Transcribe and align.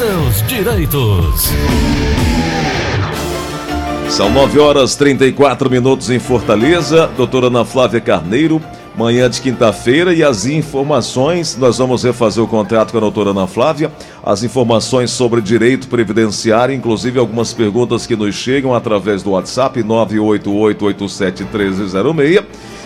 seus 0.00 0.40
direitos. 0.48 1.52
São 4.08 4.30
9 4.30 4.58
horas 4.58 4.96
34 4.96 5.68
minutos 5.68 6.08
em 6.08 6.18
Fortaleza. 6.18 7.06
Doutora 7.18 7.48
Ana 7.48 7.66
Flávia 7.66 8.00
Carneiro, 8.00 8.62
manhã 8.96 9.28
de 9.28 9.42
quinta-feira. 9.42 10.14
E 10.14 10.24
as 10.24 10.46
informações, 10.46 11.54
nós 11.58 11.76
vamos 11.76 12.02
refazer 12.02 12.42
o 12.42 12.48
contrato 12.48 12.92
com 12.92 12.96
a 12.96 13.02
doutora 13.02 13.32
Ana 13.32 13.46
Flávia. 13.46 13.92
As 14.24 14.42
informações 14.42 15.10
sobre 15.10 15.42
direito 15.42 15.86
previdenciário, 15.86 16.74
inclusive 16.74 17.18
algumas 17.18 17.52
perguntas 17.52 18.06
que 18.06 18.16
nos 18.16 18.34
chegam 18.34 18.74
através 18.74 19.22
do 19.22 19.32
WhatsApp 19.32 19.82
988871306 19.82 22.42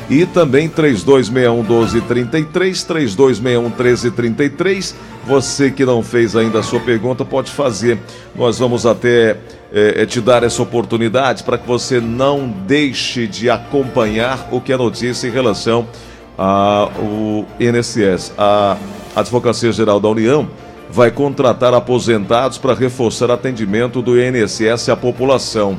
e 0.09 0.27
também 0.27 0.69
3261 0.69 1.63
1233, 1.63 2.83
3261 2.85 3.63
1333. 3.63 4.95
Você 5.27 5.71
que 5.71 5.85
não 5.85 6.03
fez 6.03 6.37
ainda 6.37 6.59
a 6.59 6.63
sua 6.63 6.81
pergunta, 6.81 7.25
pode 7.25 7.51
fazer. 7.51 7.99
Nós 8.35 8.59
vamos 8.59 8.85
até 8.85 9.39
é, 9.73 10.05
te 10.05 10.21
dar 10.21 10.43
essa 10.43 10.63
oportunidade 10.63 11.43
para 11.43 11.57
que 11.57 11.67
você 11.67 12.01
não 12.01 12.49
deixe 12.67 13.27
de 13.27 13.49
acompanhar 13.49 14.49
o 14.51 14.61
que 14.61 14.73
é 14.73 14.77
notícia 14.77 15.27
em 15.27 15.31
relação 15.31 15.89
ao 16.37 17.47
INSS. 17.59 18.33
A 18.37 18.77
Advocacia 19.17 19.73
Geral 19.73 19.99
da 19.99 20.09
União 20.09 20.49
vai 20.91 21.11
contratar 21.11 21.73
aposentados 21.73 22.59
para 22.59 22.75
reforçar 22.75 23.31
atendimento 23.31 24.03
do 24.03 24.21
INSS 24.21 24.91
à 24.91 24.97
população. 24.97 25.79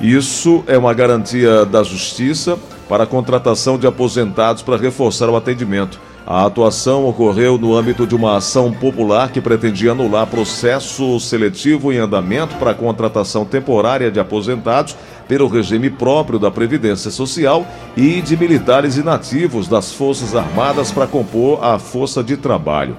Isso 0.00 0.62
é 0.66 0.76
uma 0.76 0.94
garantia 0.94 1.64
da 1.64 1.82
Justiça 1.82 2.58
para 2.90 3.04
a 3.04 3.06
contratação 3.06 3.78
de 3.78 3.86
aposentados 3.86 4.64
para 4.64 4.76
reforçar 4.76 5.30
o 5.30 5.36
atendimento. 5.36 6.00
A 6.26 6.44
atuação 6.44 7.06
ocorreu 7.06 7.56
no 7.56 7.76
âmbito 7.76 8.04
de 8.04 8.16
uma 8.16 8.36
ação 8.36 8.72
popular 8.72 9.30
que 9.30 9.40
pretendia 9.40 9.92
anular 9.92 10.26
processo 10.26 11.20
seletivo 11.20 11.92
em 11.92 11.98
andamento 11.98 12.56
para 12.56 12.72
a 12.72 12.74
contratação 12.74 13.44
temporária 13.44 14.10
de 14.10 14.18
aposentados 14.18 14.96
pelo 15.28 15.46
regime 15.46 15.88
próprio 15.88 16.36
da 16.36 16.50
Previdência 16.50 17.12
Social 17.12 17.64
e 17.96 18.20
de 18.20 18.36
militares 18.36 18.96
inativos 18.96 19.68
das 19.68 19.92
Forças 19.92 20.34
Armadas 20.34 20.90
para 20.90 21.06
compor 21.06 21.64
a 21.64 21.78
força 21.78 22.24
de 22.24 22.36
trabalho. 22.36 22.96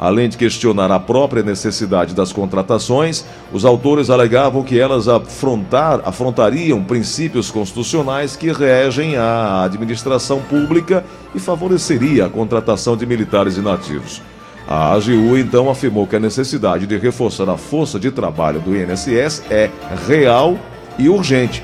Além 0.00 0.30
de 0.30 0.38
questionar 0.38 0.90
a 0.90 0.98
própria 0.98 1.42
necessidade 1.42 2.14
das 2.14 2.32
contratações, 2.32 3.22
os 3.52 3.66
autores 3.66 4.08
alegavam 4.08 4.62
que 4.62 4.80
elas 4.80 5.06
afrontar, 5.06 6.00
afrontariam 6.06 6.82
princípios 6.82 7.50
constitucionais 7.50 8.34
que 8.34 8.50
regem 8.50 9.18
a 9.18 9.62
administração 9.62 10.40
pública 10.40 11.04
e 11.34 11.38
favoreceriam 11.38 12.26
a 12.26 12.30
contratação 12.30 12.96
de 12.96 13.04
militares 13.04 13.58
inativos. 13.58 14.22
A 14.66 14.94
AGU 14.94 15.36
então 15.36 15.68
afirmou 15.68 16.06
que 16.06 16.16
a 16.16 16.20
necessidade 16.20 16.86
de 16.86 16.96
reforçar 16.96 17.50
a 17.50 17.58
força 17.58 18.00
de 18.00 18.10
trabalho 18.10 18.58
do 18.58 18.74
INSS 18.74 19.42
é 19.50 19.68
real 20.08 20.56
e 20.98 21.10
urgente, 21.10 21.62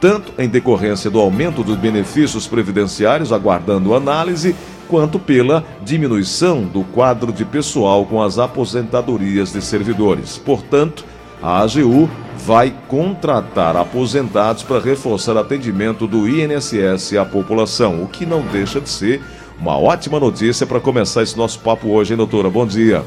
tanto 0.00 0.32
em 0.36 0.48
decorrência 0.48 1.08
do 1.08 1.20
aumento 1.20 1.62
dos 1.62 1.76
benefícios 1.76 2.48
previdenciários, 2.48 3.32
aguardando 3.32 3.94
análise, 3.94 4.56
quanto 4.88 5.18
pela 5.18 5.64
diminuição 5.82 6.62
do 6.62 6.82
quadro 6.84 7.32
de 7.32 7.44
pessoal 7.44 8.04
com 8.04 8.22
as 8.22 8.38
aposentadorias 8.38 9.52
de 9.52 9.62
servidores. 9.62 10.38
Portanto, 10.38 11.04
a 11.42 11.60
AGU 11.60 12.08
vai 12.36 12.72
contratar 12.88 13.76
aposentados 13.76 14.62
para 14.62 14.80
reforçar 14.80 15.36
atendimento 15.36 16.06
do 16.06 16.28
INSS 16.28 17.16
à 17.16 17.24
população, 17.24 18.02
o 18.02 18.08
que 18.08 18.24
não 18.24 18.40
deixa 18.42 18.80
de 18.80 18.88
ser 18.88 19.22
uma 19.58 19.78
ótima 19.78 20.20
notícia 20.20 20.66
para 20.66 20.80
começar 20.80 21.22
esse 21.22 21.36
nosso 21.36 21.60
papo 21.60 21.88
hoje, 21.88 22.12
hein, 22.12 22.16
doutora? 22.16 22.50
Bom 22.50 22.66
dia. 22.66 23.02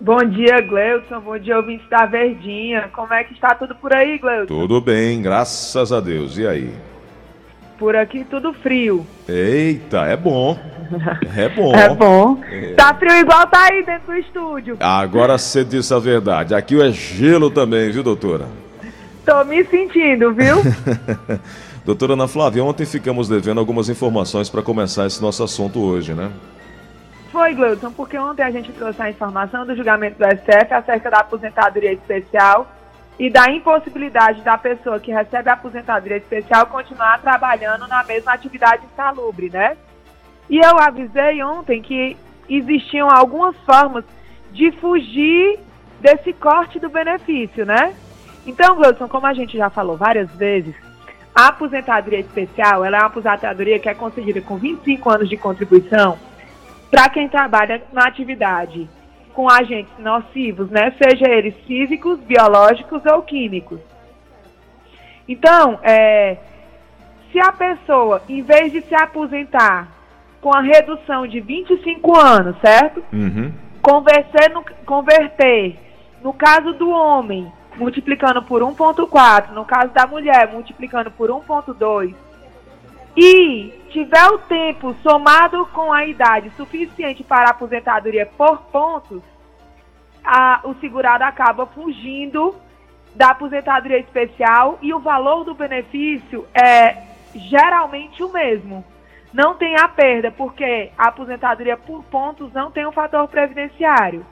Bom 0.00 0.24
dia, 0.24 0.60
Gleudson. 0.62 1.20
Bom 1.20 1.38
dia, 1.38 1.56
ouvintes 1.58 1.86
da 1.90 2.06
Verdinha. 2.06 2.88
Como 2.94 3.12
é 3.12 3.22
que 3.22 3.34
está 3.34 3.54
tudo 3.54 3.74
por 3.74 3.92
aí, 3.92 4.18
Gleudson? 4.18 4.46
Tudo 4.46 4.80
bem, 4.80 5.20
graças 5.20 5.92
a 5.92 6.00
Deus. 6.00 6.38
E 6.38 6.46
aí? 6.46 6.72
Por 7.80 7.96
aqui 7.96 8.24
tudo 8.24 8.52
frio. 8.52 9.06
Eita, 9.26 10.04
é 10.04 10.14
bom. 10.14 10.54
É 11.34 11.48
bom. 11.48 11.72
É 11.80 11.88
bom. 11.88 12.38
É. 12.52 12.74
Tá 12.74 12.92
frio 12.92 13.14
igual 13.14 13.46
tá 13.46 13.68
aí 13.70 13.82
dentro 13.82 14.12
do 14.12 14.18
estúdio. 14.18 14.76
Agora 14.78 15.38
você 15.38 15.64
disse 15.64 15.94
a 15.94 15.98
verdade. 15.98 16.54
Aqui 16.54 16.78
é 16.78 16.90
gelo 16.90 17.50
também, 17.50 17.90
viu, 17.90 18.02
doutora? 18.02 18.46
Tô 19.24 19.42
me 19.44 19.64
sentindo, 19.64 20.30
viu? 20.34 20.56
doutora 21.82 22.12
Ana 22.12 22.28
Flávia, 22.28 22.62
ontem 22.62 22.84
ficamos 22.84 23.30
devendo 23.30 23.58
algumas 23.60 23.88
informações 23.88 24.50
para 24.50 24.60
começar 24.60 25.06
esse 25.06 25.22
nosso 25.22 25.42
assunto 25.42 25.80
hoje, 25.80 26.12
né? 26.12 26.30
Foi, 27.32 27.54
Gleudson, 27.54 27.92
porque 27.92 28.18
ontem 28.18 28.42
a 28.42 28.50
gente 28.50 28.70
trouxe 28.72 29.00
a 29.00 29.08
informação 29.08 29.64
do 29.64 29.74
julgamento 29.74 30.18
do 30.18 30.24
STF 30.26 30.74
acerca 30.74 31.10
da 31.10 31.20
aposentadoria 31.20 31.94
especial 31.94 32.70
e 33.20 33.28
da 33.28 33.50
impossibilidade 33.50 34.40
da 34.40 34.56
pessoa 34.56 34.98
que 34.98 35.12
recebe 35.12 35.50
a 35.50 35.52
aposentadoria 35.52 36.16
especial 36.16 36.64
continuar 36.68 37.20
trabalhando 37.20 37.86
na 37.86 38.02
mesma 38.02 38.32
atividade 38.32 38.86
insalubre, 38.90 39.50
né? 39.50 39.76
E 40.48 40.56
eu 40.56 40.78
avisei 40.78 41.42
ontem 41.42 41.82
que 41.82 42.16
existiam 42.48 43.10
algumas 43.10 43.54
formas 43.58 44.06
de 44.52 44.72
fugir 44.72 45.60
desse 46.00 46.32
corte 46.32 46.80
do 46.80 46.88
benefício, 46.88 47.66
né? 47.66 47.94
Então, 48.46 48.74
Gleudson, 48.74 49.06
como 49.06 49.26
a 49.26 49.34
gente 49.34 49.54
já 49.54 49.68
falou 49.68 49.98
várias 49.98 50.30
vezes, 50.36 50.74
a 51.34 51.48
aposentadoria 51.48 52.20
especial 52.20 52.86
ela 52.86 52.96
é 52.96 53.00
uma 53.00 53.08
aposentadoria 53.08 53.78
que 53.78 53.90
é 53.90 53.94
concedida 53.94 54.40
com 54.40 54.56
25 54.56 55.10
anos 55.10 55.28
de 55.28 55.36
contribuição 55.36 56.18
para 56.90 57.06
quem 57.10 57.28
trabalha 57.28 57.82
na 57.92 58.06
atividade 58.06 58.88
com 59.40 59.48
agentes 59.48 59.98
nocivos, 59.98 60.68
né? 60.68 60.92
Seja 61.02 61.26
eles 61.30 61.54
físicos, 61.66 62.20
biológicos 62.20 63.00
ou 63.06 63.22
químicos. 63.22 63.80
Então, 65.26 65.78
é, 65.82 66.36
se 67.32 67.40
a 67.40 67.50
pessoa, 67.50 68.20
em 68.28 68.42
vez 68.42 68.70
de 68.70 68.82
se 68.82 68.94
aposentar 68.94 69.88
com 70.42 70.54
a 70.54 70.60
redução 70.60 71.26
de 71.26 71.40
25 71.40 72.18
anos, 72.18 72.54
certo? 72.60 73.02
Uhum. 73.10 73.50
Converter, 73.80 74.50
no, 74.50 74.62
converter, 74.84 75.78
no 76.22 76.34
caso 76.34 76.74
do 76.74 76.90
homem, 76.90 77.50
multiplicando 77.76 78.42
por 78.42 78.60
1,4, 78.60 79.52
no 79.52 79.64
caso 79.64 79.90
da 79.94 80.06
mulher, 80.06 80.52
multiplicando 80.52 81.10
por 81.10 81.30
1,2, 81.30 82.14
e 83.16 83.72
tiver 83.90 84.26
o 84.28 84.38
tempo 84.38 84.94
somado 85.02 85.66
com 85.66 85.92
a 85.92 86.06
idade 86.06 86.50
suficiente 86.56 87.24
para 87.24 87.48
a 87.48 87.50
aposentadoria 87.50 88.26
por 88.26 88.58
pontos, 88.72 89.22
a, 90.24 90.60
o 90.64 90.74
segurado 90.74 91.24
acaba 91.24 91.66
fugindo 91.66 92.54
da 93.14 93.30
aposentadoria 93.30 93.98
especial 93.98 94.78
e 94.80 94.94
o 94.94 95.00
valor 95.00 95.44
do 95.44 95.54
benefício 95.54 96.46
é 96.54 96.96
geralmente 97.34 98.22
o 98.22 98.32
mesmo. 98.32 98.84
Não 99.32 99.54
tem 99.54 99.76
a 99.76 99.86
perda, 99.88 100.30
porque 100.30 100.90
a 100.98 101.08
aposentadoria 101.08 101.76
por 101.76 102.02
pontos 102.04 102.52
não 102.52 102.70
tem 102.70 102.86
um 102.86 102.92
fator 102.92 103.28
previdenciário. 103.28 104.26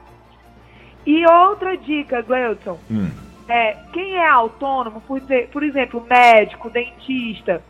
E 1.07 1.25
outra 1.27 1.77
dica, 1.77 2.21
Gleuton, 2.21 2.79
hum. 2.91 3.11
é 3.49 3.77
quem 3.93 4.17
é 4.17 4.29
autônomo, 4.29 5.01
por, 5.03 5.21
por 5.53 5.63
exemplo, 5.63 6.05
médico, 6.09 6.69
dentista, 6.69 7.63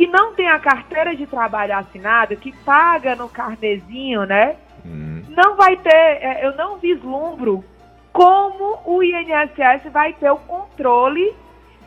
que 0.00 0.06
não 0.06 0.32
tem 0.32 0.48
a 0.48 0.58
carteira 0.58 1.14
de 1.14 1.26
trabalho 1.26 1.76
assinada, 1.76 2.34
que 2.34 2.52
paga 2.64 3.14
no 3.14 3.28
carnezinho, 3.28 4.24
né? 4.24 4.56
Hum. 4.82 5.22
Não 5.28 5.56
vai 5.56 5.76
ter, 5.76 5.92
é, 5.92 6.40
eu 6.42 6.56
não 6.56 6.78
vislumbro 6.78 7.62
como 8.10 8.78
o 8.86 9.02
INSS 9.02 9.92
vai 9.92 10.14
ter 10.14 10.30
o 10.30 10.38
controle 10.38 11.34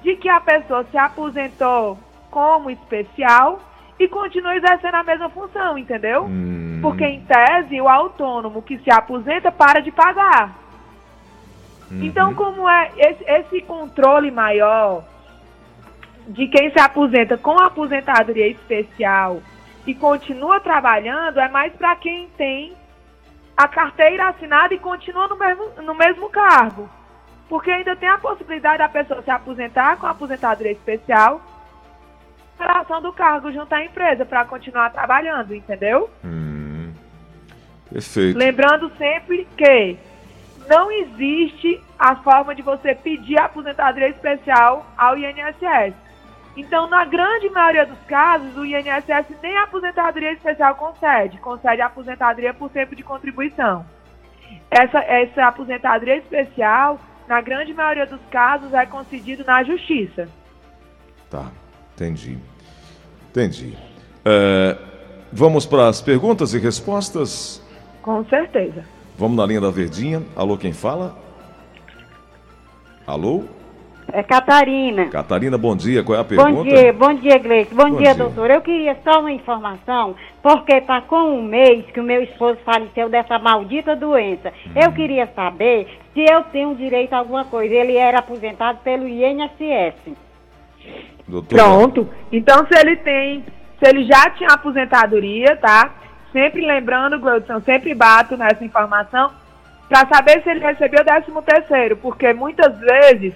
de 0.04 0.16
que 0.16 0.30
a 0.30 0.40
pessoa 0.40 0.86
se 0.92 0.96
aposentou 0.96 1.98
como 2.30 2.70
especial 2.70 3.60
e 3.98 4.08
continua 4.08 4.58
exercendo 4.58 4.94
a 4.94 5.04
mesma 5.04 5.30
função, 5.30 5.76
entendeu? 5.76 6.26
Hum. 6.26 6.78
Porque, 6.84 7.06
em 7.06 7.22
tese, 7.22 7.82
o 7.82 7.90
autônomo 7.90 8.62
que 8.62 8.78
se 8.78 8.92
aposenta 8.92 9.52
para 9.52 9.80
de 9.80 9.92
pagar. 9.92 10.56
Uhum. 11.90 12.04
Então, 12.04 12.36
como 12.36 12.70
é 12.70 12.92
esse, 12.96 13.24
esse 13.24 13.62
controle 13.62 14.30
maior 14.30 15.04
de 16.28 16.48
quem 16.48 16.72
se 16.72 16.80
aposenta 16.80 17.38
com 17.38 17.60
aposentadoria 17.60 18.48
especial 18.48 19.42
e 19.86 19.94
continua 19.94 20.60
trabalhando 20.60 21.40
é 21.40 21.50
mais 21.50 21.74
para 21.74 21.96
quem 21.96 22.30
tem 22.38 22.74
a 23.56 23.68
carteira 23.68 24.30
assinada 24.30 24.74
e 24.74 24.80
continua 24.80 25.28
no 25.28 25.38
mesmo, 25.38 25.70
no 25.82 25.94
mesmo 25.94 26.30
cargo. 26.30 26.90
Porque 27.50 27.70
ainda 27.70 27.96
tem 27.96 28.10
a 28.10 28.18
possibilidade 28.18 28.80
da 28.80 28.90
pessoa 28.90 29.22
se 29.22 29.30
aposentar 29.30 29.98
com 29.98 30.08
a 30.08 30.12
aposentadoria 30.12 30.72
especial 30.72 31.42
relação 32.58 33.02
do 33.02 33.12
cargo 33.12 33.52
junto 33.52 33.74
à 33.74 33.84
empresa 33.84 34.26
para 34.26 34.46
continuar 34.46 34.92
trabalhando, 34.92 35.54
entendeu? 35.54 36.10
Hum, 36.24 36.94
perfeito. 37.92 38.38
Lembrando 38.38 38.92
sempre 38.98 39.48
que 39.58 39.98
não 40.68 40.92
existe 40.92 41.82
a 42.00 42.16
forma 42.18 42.56
de 42.56 42.62
você 42.62 42.96
pedir 42.96 43.38
aposentadoria 43.38 44.10
especial 44.10 44.86
ao 44.98 45.18
INSS. 45.18 45.94
Então, 46.56 46.88
na 46.88 47.04
grande 47.04 47.50
maioria 47.50 47.86
dos 47.86 48.00
casos, 48.08 48.56
o 48.56 48.66
INSS 48.66 49.36
nem 49.42 49.58
a 49.58 49.64
aposentadoria 49.64 50.32
especial 50.34 50.76
concede, 50.76 51.38
concede 51.40 51.82
a 51.82 51.88
aposentadoria 51.88 52.54
por 52.54 52.70
tempo 52.70 52.96
de 52.96 53.04
contribuição. 53.04 53.86
essa, 54.70 55.00
essa 55.00 55.48
aposentadoria 55.48 56.18
especial, 56.18 57.00
na 57.28 57.42
grande 57.42 57.74
maioria 57.74 58.06
dos 58.06 58.22
casos, 58.30 58.74
é 58.74 58.86
concedido 58.86 59.44
na 59.44 59.64
justiça. 59.64 60.28
Tá, 61.30 61.52
entendi. 61.96 62.38
Entendi. 63.32 63.76
É, 64.24 64.78
vamos 65.32 65.66
para 65.66 65.88
as 65.88 66.02
perguntas 66.02 66.54
e 66.54 66.60
respostas? 66.60 67.62
Com 68.04 68.24
certeza. 68.26 68.86
Vamos 69.18 69.38
na 69.38 69.46
linha 69.46 69.62
da 69.62 69.72
Verdinha. 69.72 70.22
Alô, 70.36 70.58
quem 70.58 70.74
fala? 70.74 71.18
Alô? 73.08 73.44
É 74.12 74.22
Catarina. 74.22 75.06
Catarina, 75.08 75.58
bom 75.58 75.76
dia. 75.76 76.04
Qual 76.04 76.18
é 76.18 76.22
a 76.22 76.24
pergunta? 76.24 76.52
Bom 76.52 76.64
dia, 76.64 76.94
bom 76.94 77.14
dia, 77.14 77.38
Gleice. 77.40 77.74
Bom, 77.74 77.90
Bom 77.90 77.98
dia, 77.98 78.14
dia. 78.14 78.24
doutor. 78.24 78.50
Eu 78.52 78.62
queria 78.62 78.98
só 79.04 79.20
uma 79.20 79.32
informação, 79.32 80.16
porque 80.42 80.74
está 80.74 81.02
com 81.02 81.16
um 81.38 81.42
mês 81.42 81.86
que 81.92 82.00
o 82.00 82.04
meu 82.04 82.22
esposo 82.24 82.58
faleceu 82.66 83.10
dessa 83.10 83.40
maldita 83.40 83.96
doença. 83.96 84.52
Eu 84.76 84.90
Uhum. 84.90 84.94
queria 84.96 85.28
saber 85.36 85.88
se 86.14 86.22
eu 86.30 86.44
tenho 86.44 86.76
direito 86.76 87.14
a 87.14 87.18
alguma 87.18 87.46
coisa. 87.46 87.74
Ele 87.74 87.96
era 87.96 88.20
aposentado 88.20 88.80
pelo 88.84 89.08
INSS. 89.08 89.96
Doutora. 91.28 91.64
Pronto. 91.64 92.10
Então, 92.32 92.66
se 92.68 92.78
ele 92.80 92.98
tem, 92.98 93.44
se 93.80 93.90
ele 93.90 94.04
já 94.04 94.30
tinha 94.32 94.50
aposentadoria, 94.50 95.56
tá? 95.56 95.92
Sempre 96.32 96.66
lembrando, 96.66 97.20
Gleudson, 97.20 97.62
sempre 97.62 97.94
bato 97.94 98.36
nessa 98.36 98.64
informação 98.66 99.32
para 99.88 100.08
saber 100.08 100.42
se 100.42 100.50
ele 100.50 100.60
recebeu 100.60 101.02
o 101.02 101.06
13 101.06 101.32
terceiro, 101.46 101.98
porque 101.98 102.34
muitas 102.34 102.78
vezes 102.80 103.34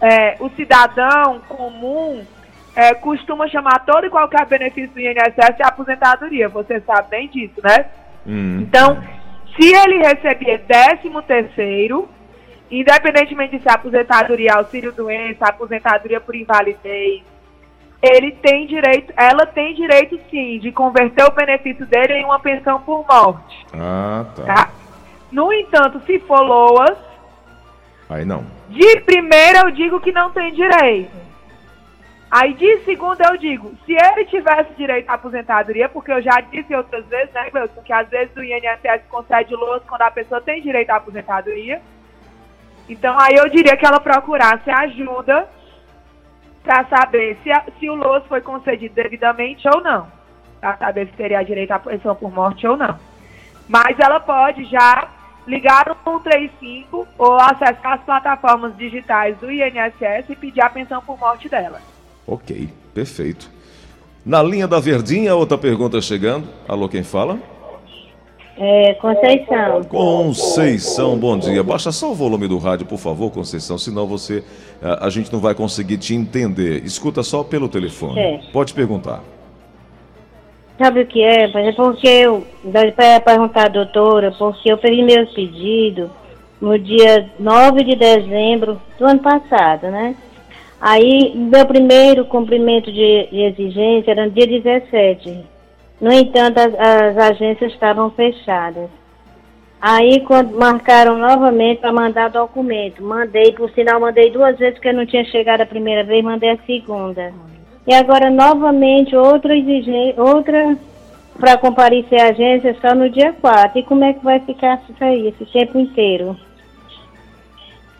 é, 0.00 0.36
o 0.40 0.48
cidadão 0.50 1.40
comum 1.48 2.24
é, 2.76 2.94
costuma 2.94 3.48
chamar 3.48 3.84
todo 3.84 4.06
e 4.06 4.10
qualquer 4.10 4.46
benefício 4.46 4.90
do 4.90 5.00
INSS 5.00 5.56
de 5.56 5.62
aposentadoria. 5.62 6.48
Você 6.48 6.80
sabe 6.80 7.08
bem 7.10 7.28
disso, 7.28 7.60
né? 7.62 7.86
Hum, 8.26 8.60
Então, 8.60 9.02
se 9.58 9.74
ele 9.74 9.98
receber 9.98 10.58
13 10.66 11.10
terceiro, 11.26 12.08
independentemente 12.70 13.56
de 13.56 13.62
ser 13.62 13.70
aposentadoria, 13.70 14.54
auxílio 14.54 14.92
doença, 14.92 15.46
aposentadoria 15.46 16.20
por 16.20 16.34
invalidez, 16.36 17.22
ele 18.00 18.30
tem 18.32 18.66
direito, 18.66 19.12
ela 19.16 19.44
tem 19.46 19.74
direito 19.74 20.20
sim 20.30 20.60
de 20.60 20.70
converter 20.70 21.24
o 21.24 21.32
benefício 21.32 21.84
dele 21.86 22.14
em 22.14 22.24
uma 22.24 22.38
pensão 22.38 22.80
por 22.80 23.04
morte, 23.08 23.66
Ah, 23.74 24.24
tá. 24.36 24.44
tá? 24.44 24.70
No 25.32 25.52
entanto, 25.52 26.00
se 26.06 26.20
for 26.20 26.40
LOAS, 26.42 26.96
Aí 28.10 28.24
não. 28.24 28.44
de 28.68 29.00
primeira 29.00 29.60
eu 29.60 29.70
digo 29.70 30.00
que 30.00 30.10
não 30.12 30.30
tem 30.30 30.52
direito. 30.52 31.10
Aí 32.30 32.52
de 32.54 32.78
segunda 32.84 33.24
eu 33.30 33.38
digo, 33.38 33.72
se 33.86 33.92
ele 33.92 34.24
tivesse 34.26 34.72
direito 34.74 35.08
à 35.08 35.14
aposentadoria, 35.14 35.88
porque 35.88 36.12
eu 36.12 36.20
já 36.22 36.40
disse 36.40 36.74
outras 36.74 37.04
vezes, 37.06 37.32
né, 37.32 37.50
Wilson, 37.54 37.82
que 37.82 37.92
às 37.92 38.08
vezes 38.08 38.34
o 38.36 38.42
INSS 38.42 39.02
concede 39.08 39.54
LOAS 39.54 39.82
quando 39.88 40.02
a 40.02 40.10
pessoa 40.10 40.40
tem 40.40 40.60
direito 40.62 40.90
à 40.90 40.96
aposentadoria. 40.96 41.80
Então 42.88 43.18
aí 43.18 43.34
eu 43.36 43.48
diria 43.48 43.76
que 43.76 43.86
ela 43.86 44.00
procurasse 44.00 44.70
ajuda 44.70 45.48
para 46.62 46.84
saber 46.86 47.38
se, 47.42 47.50
a- 47.50 47.64
se 47.78 47.88
o 47.88 47.94
LOAS 47.94 48.24
foi 48.26 48.40
concedido 48.42 48.94
devidamente 48.94 49.66
ou 49.74 49.82
não. 49.82 50.06
Para 50.60 50.76
saber 50.76 51.06
se 51.06 51.12
teria 51.12 51.42
direito 51.42 51.70
à 51.72 51.78
pensão 51.78 52.14
por 52.14 52.30
morte 52.32 52.66
ou 52.66 52.76
não. 52.76 52.98
Mas 53.68 53.98
ela 53.98 54.20
pode 54.20 54.64
já 54.66 55.08
ligar 55.48 55.86
no 55.88 55.96
135 56.04 57.08
ou 57.16 57.34
acessar 57.40 57.94
as 57.94 58.02
plataformas 58.02 58.76
digitais 58.76 59.36
do 59.38 59.50
INSS 59.50 60.28
e 60.28 60.36
pedir 60.36 60.60
a 60.60 60.68
pensão 60.68 61.00
por 61.00 61.18
morte 61.18 61.48
dela. 61.48 61.80
Ok, 62.26 62.68
perfeito. 62.92 63.50
Na 64.24 64.42
linha 64.42 64.68
da 64.68 64.78
Verdinha, 64.78 65.34
outra 65.34 65.56
pergunta 65.56 66.00
chegando. 66.02 66.46
Alô, 66.68 66.86
quem 66.86 67.02
fala? 67.02 67.38
É, 68.58 68.92
Conceição. 68.94 69.84
Conceição, 69.84 71.16
bom 71.16 71.38
dia. 71.38 71.62
Baixa 71.62 71.92
só 71.92 72.10
o 72.10 72.14
volume 72.14 72.46
do 72.46 72.58
rádio, 72.58 72.84
por 72.84 72.98
favor, 72.98 73.30
Conceição, 73.30 73.78
senão 73.78 74.06
você 74.06 74.44
a, 74.82 75.06
a 75.06 75.10
gente 75.10 75.32
não 75.32 75.40
vai 75.40 75.54
conseguir 75.54 75.96
te 75.96 76.14
entender. 76.14 76.84
Escuta 76.84 77.22
só 77.22 77.42
pelo 77.42 77.68
telefone. 77.68 78.14
Certo. 78.14 78.52
Pode 78.52 78.74
perguntar. 78.74 79.22
Sabe 80.78 81.00
o 81.00 81.06
que 81.06 81.22
é? 81.22 81.44
É 81.44 81.72
porque 81.72 82.06
eu, 82.06 82.46
para 82.94 83.20
perguntar 83.20 83.64
à 83.66 83.68
doutora, 83.68 84.30
porque 84.30 84.70
eu 84.70 84.78
fiz 84.78 85.04
meu 85.04 85.26
pedido 85.26 86.08
no 86.60 86.78
dia 86.78 87.28
9 87.38 87.82
de 87.82 87.96
dezembro 87.96 88.80
do 88.96 89.04
ano 89.04 89.20
passado, 89.20 89.88
né? 89.88 90.14
Aí, 90.80 91.32
meu 91.34 91.66
primeiro 91.66 92.24
cumprimento 92.26 92.92
de, 92.92 93.26
de 93.26 93.42
exigência 93.42 94.12
era 94.12 94.26
no 94.26 94.30
dia 94.30 94.46
17. 94.46 95.44
No 96.00 96.12
entanto, 96.12 96.58
as, 96.58 96.72
as 96.74 97.18
agências 97.18 97.72
estavam 97.72 98.10
fechadas. 98.10 98.88
Aí, 99.80 100.20
quando 100.20 100.56
marcaram 100.56 101.18
novamente 101.18 101.80
para 101.80 101.92
mandar 101.92 102.30
documento, 102.30 103.02
mandei, 103.02 103.52
por 103.52 103.68
sinal, 103.70 103.98
mandei 103.98 104.30
duas 104.30 104.56
vezes, 104.56 104.74
porque 104.74 104.92
não 104.92 105.06
tinha 105.06 105.24
chegado 105.24 105.62
a 105.62 105.66
primeira 105.66 106.04
vez, 106.04 106.22
mandei 106.22 106.50
a 106.50 106.58
segunda. 106.58 107.32
E 107.88 107.94
agora, 107.94 108.28
novamente, 108.28 109.16
outra 109.16 109.56
exigência, 109.56 110.22
outra 110.22 110.76
para 111.40 111.56
comparecer 111.56 112.20
à 112.20 112.28
agência 112.28 112.76
só 112.82 112.94
no 112.94 113.08
dia 113.08 113.32
4. 113.32 113.78
E 113.78 113.82
como 113.82 114.04
é 114.04 114.12
que 114.12 114.22
vai 114.22 114.40
ficar 114.40 114.82
isso 114.86 115.02
aí, 115.02 115.28
esse 115.28 115.46
tempo 115.46 115.78
inteiro? 115.78 116.36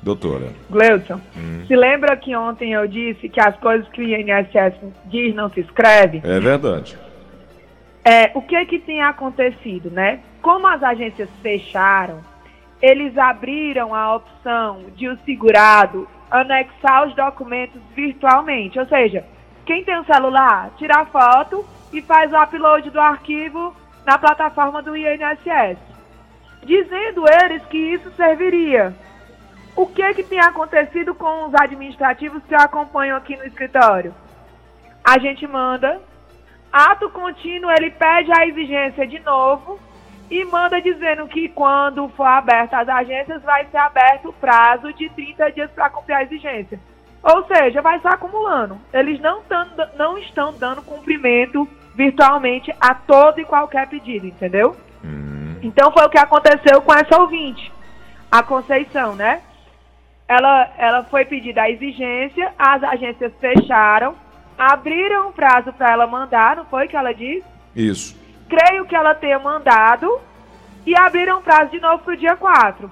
Doutora. 0.03 0.53
Gleudson, 0.69 1.19
se 1.67 1.75
lembra 1.75 2.17
que 2.19 2.37
ontem 2.37 2.73
eu 2.73 2.87
disse 2.87 3.31
que 3.31 3.41
as 3.41 3.57
coisas 3.57 3.89
que 3.89 4.03
o 4.03 4.05
INSS 4.05 4.75
diz 5.07 5.35
não 5.35 5.49
se 5.49 5.61
escreve? 5.61 6.21
É 6.23 6.39
verdade. 6.39 6.99
É, 8.05 8.31
o 8.35 8.43
que 8.43 8.63
que 8.67 8.79
tem 8.81 9.01
acontecido, 9.01 9.91
né? 9.91 10.21
Como 10.43 10.67
as 10.67 10.83
agências 10.83 11.31
fecharam, 11.43 12.21
eles 12.83 13.17
abriram 13.17 13.95
a 13.95 14.17
opção 14.17 14.81
de 14.95 15.09
o 15.09 15.19
segurado 15.25 16.07
anexar 16.31 17.09
os 17.09 17.15
documentos 17.15 17.81
virtualmente. 17.95 18.79
Ou 18.79 18.87
seja, 18.87 19.25
quem 19.69 19.85
tem 19.85 20.01
um 20.01 20.05
celular, 20.05 20.71
tira 20.79 21.03
a 21.03 21.05
foto 21.05 21.63
e 21.93 22.01
faz 22.01 22.33
o 22.33 22.43
upload 22.43 22.89
do 22.89 22.99
arquivo 22.99 23.77
na 24.03 24.17
plataforma 24.17 24.81
do 24.83 24.97
INSS. 24.97 25.77
Dizendo 26.65 27.27
eles 27.29 27.63
que 27.67 27.77
isso 27.77 28.11
serviria. 28.13 28.97
O 29.77 29.87
que 29.87 30.15
que 30.15 30.23
tem 30.23 30.41
acontecido 30.41 31.15
com 31.15 31.45
os 31.45 31.55
administrativos 31.55 32.43
que 32.45 32.55
eu 32.55 32.59
acompanho 32.59 33.15
aqui 33.15 33.37
no 33.37 33.45
escritório? 33.45 34.15
A 35.05 35.19
gente 35.19 35.47
manda 35.47 36.01
Ato 36.73 37.11
contínuo, 37.11 37.71
ele 37.71 37.91
pede 37.91 38.33
a 38.33 38.47
exigência 38.47 39.07
de 39.07 39.19
novo 39.19 39.79
e 40.31 40.47
manda 40.47 40.81
dizendo 40.81 41.29
que 41.29 41.47
quando 41.51 42.09
for 42.11 42.27
aberta 42.27 42.79
as 42.79 42.89
agências, 42.89 43.43
vai 43.43 43.67
ser 43.67 43.77
aberto 43.77 44.31
o 44.31 44.33
prazo 44.33 44.95
de 44.95 45.11
30 45.11 45.53
dias 45.53 45.71
para 45.73 45.91
cumprir 45.91 46.15
a 46.15 46.23
exigência. 46.23 46.81
Ou 47.23 47.45
seja, 47.47 47.83
vai 47.83 47.99
se 48.01 48.07
acumulando. 48.07 48.79
Eles 48.93 49.21
não, 49.21 49.43
tão, 49.43 49.67
não 49.97 50.19
estão 50.19 50.53
dando 50.57 50.83
cumprimento 50.83 51.69
virtualmente 51.95 52.73
a 52.81 52.95
todo 52.95 53.41
e 53.41 53.45
qualquer 53.45 53.89
pedido, 53.89 54.27
entendeu? 54.27 54.77
Hum, 55.05 55.57
Então 55.63 55.91
foi 55.93 56.05
o 56.05 56.09
que 56.09 56.19
aconteceu 56.19 56.81
com 56.81 56.95
essa 56.95 57.21
ouvinte, 57.21 57.73
a 58.31 58.43
Conceição, 58.43 59.17
né? 59.17 59.41
Ela, 60.29 60.71
ela 60.79 61.05
foi 61.05 61.25
pedida 61.25 61.63
a 61.63 61.71
exigência, 61.71 62.53
as 62.59 62.85
agências 62.85 63.33
fecharam, 63.41 64.15
abriram 64.57 65.29
um 65.29 65.33
prazo 65.33 65.73
para 65.73 65.91
ela 65.91 66.07
mandar, 66.07 66.57
não 66.57 66.67
foi 66.67 66.87
que 66.87 66.97
ela 66.97 67.13
disse? 67.13 67.45
isso. 67.75 68.17
Creio 68.49 68.87
que 68.87 68.95
ela 68.97 69.15
tenha 69.15 69.39
mandado 69.39 70.21
e 70.87 70.97
abriram 70.99 71.39
um 71.39 71.43
prazo 71.43 71.71
de 71.71 71.81
novo 71.81 71.99
para 72.03 72.15
o 72.15 72.17
dia 72.17 72.35
4. 72.37 72.91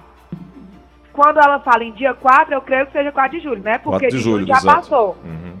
Quando 1.17 1.39
ela 1.39 1.59
fala 1.61 1.83
em 1.83 1.91
dia 1.93 2.13
4, 2.13 2.53
eu 2.53 2.61
creio 2.61 2.85
que 2.85 2.91
seja 2.91 3.11
4 3.11 3.37
de 3.39 3.43
julho, 3.43 3.63
né? 3.63 3.79
4 3.79 3.89
Porque 3.89 4.07
de 4.07 4.19
julho, 4.19 4.45
já 4.45 4.57
exato. 4.57 4.75
passou. 4.77 5.17
Uhum, 5.25 5.53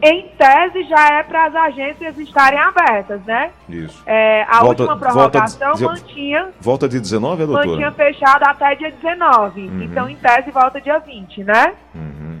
Em 0.00 0.28
tese, 0.38 0.84
já 0.84 1.08
é 1.18 1.22
para 1.24 1.46
as 1.46 1.54
agências 1.56 2.16
estarem 2.16 2.58
abertas, 2.60 3.20
né? 3.24 3.50
isso. 3.68 4.00
É, 4.06 4.44
a 4.44 4.60
Volta- 4.60 4.84
última 4.84 4.94
volta 4.94 5.06
prorrogação 5.40 5.72
de- 5.72 5.84
mantinha 5.84 6.48
Volta 6.60 6.88
de 6.88 7.00
19, 7.00 7.42
é, 7.42 7.46
doutora? 7.46 7.66
mantinha 7.66 7.90
fechado 7.92 8.44
até 8.44 8.76
dia 8.76 8.92
19. 8.92 9.62
Uhum. 9.66 9.82
Então, 9.82 10.08
em 10.08 10.14
tese, 10.14 10.50
volta 10.52 10.80
dia 10.80 11.00
20, 11.00 11.42
né? 11.42 11.74
Uhum. 11.92 12.38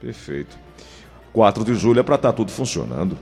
Perfeito. 0.00 0.58
4 1.32 1.64
de 1.64 1.74
julho 1.74 2.00
é 2.00 2.02
para 2.02 2.16
estar 2.16 2.32
tudo 2.32 2.50
funcionando. 2.50 3.16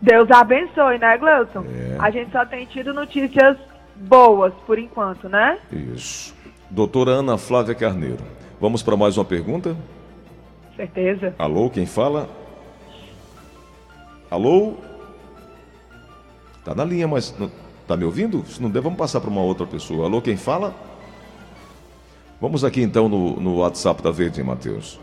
Deus 0.00 0.28
abençoe, 0.30 0.98
né, 0.98 1.16
Gleuson? 1.18 1.64
É. 1.68 1.96
A 2.00 2.10
gente 2.10 2.32
só 2.32 2.44
tem 2.46 2.64
tido 2.66 2.92
notícias 2.94 3.56
boas 3.94 4.52
por 4.66 4.78
enquanto, 4.78 5.28
né? 5.28 5.58
Isso. 5.70 6.34
Doutora 6.72 7.10
Ana 7.12 7.36
Flávia 7.36 7.74
Carneiro. 7.74 8.16
Vamos 8.58 8.82
para 8.82 8.96
mais 8.96 9.18
uma 9.18 9.26
pergunta? 9.26 9.76
Certeza. 10.74 11.34
Alô, 11.38 11.68
quem 11.68 11.84
fala? 11.84 12.30
Alô? 14.30 14.72
Tá 16.64 16.74
na 16.74 16.82
linha, 16.82 17.06
mas 17.06 17.34
não- 17.38 17.50
tá 17.86 17.94
me 17.94 18.04
ouvindo? 18.04 18.42
Se 18.46 18.62
não 18.62 18.70
der, 18.70 18.80
vamos 18.80 18.96
passar 18.98 19.20
para 19.20 19.28
uma 19.28 19.42
outra 19.42 19.66
pessoa. 19.66 20.06
Alô, 20.06 20.22
quem 20.22 20.34
fala? 20.38 20.74
Vamos 22.40 22.64
aqui 22.64 22.80
então 22.80 23.06
no, 23.06 23.38
no 23.38 23.56
WhatsApp 23.58 24.02
da 24.02 24.10
Verde, 24.10 24.42
Matheus. 24.42 24.98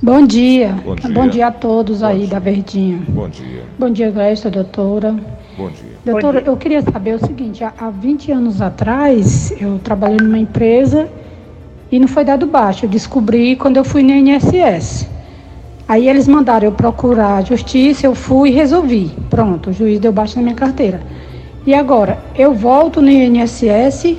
Bom 0.00 0.24
dia. 0.24 0.72
Bom 1.12 1.26
dia. 1.28 1.48
a 1.48 1.52
todos 1.52 2.00
Bom 2.00 2.06
aí 2.06 2.20
dia. 2.20 2.28
da 2.28 2.38
Verdinha. 2.38 3.02
Bom 3.08 3.28
dia. 3.28 3.64
Bom 3.76 3.90
dia, 3.90 4.08
Grécia, 4.12 4.50
doutora. 4.52 5.16
Bom 5.56 5.70
dia. 5.70 5.92
Doutora, 6.04 6.42
eu 6.44 6.56
queria 6.56 6.82
saber 6.82 7.14
o 7.14 7.18
seguinte: 7.18 7.62
há, 7.62 7.72
há 7.78 7.90
20 7.90 8.32
anos 8.32 8.60
atrás, 8.60 9.52
eu 9.60 9.78
trabalhei 9.78 10.18
numa 10.20 10.38
empresa 10.38 11.08
e 11.90 11.98
não 11.98 12.08
foi 12.08 12.24
dado 12.24 12.46
baixo. 12.46 12.86
Eu 12.86 12.88
descobri 12.88 13.54
quando 13.54 13.76
eu 13.76 13.84
fui 13.84 14.02
na 14.02 14.16
INSS. 14.16 15.08
Aí 15.86 16.08
eles 16.08 16.26
mandaram 16.26 16.66
eu 16.66 16.72
procurar 16.72 17.36
a 17.36 17.42
justiça, 17.42 18.06
eu 18.06 18.14
fui 18.14 18.48
e 18.48 18.52
resolvi. 18.52 19.12
Pronto, 19.30 19.70
o 19.70 19.72
juiz 19.72 20.00
deu 20.00 20.12
baixo 20.12 20.36
na 20.36 20.42
minha 20.42 20.54
carteira. 20.54 21.00
E 21.66 21.74
agora, 21.74 22.18
eu 22.34 22.52
volto 22.54 23.00
no 23.00 23.10
INSS 23.10 24.16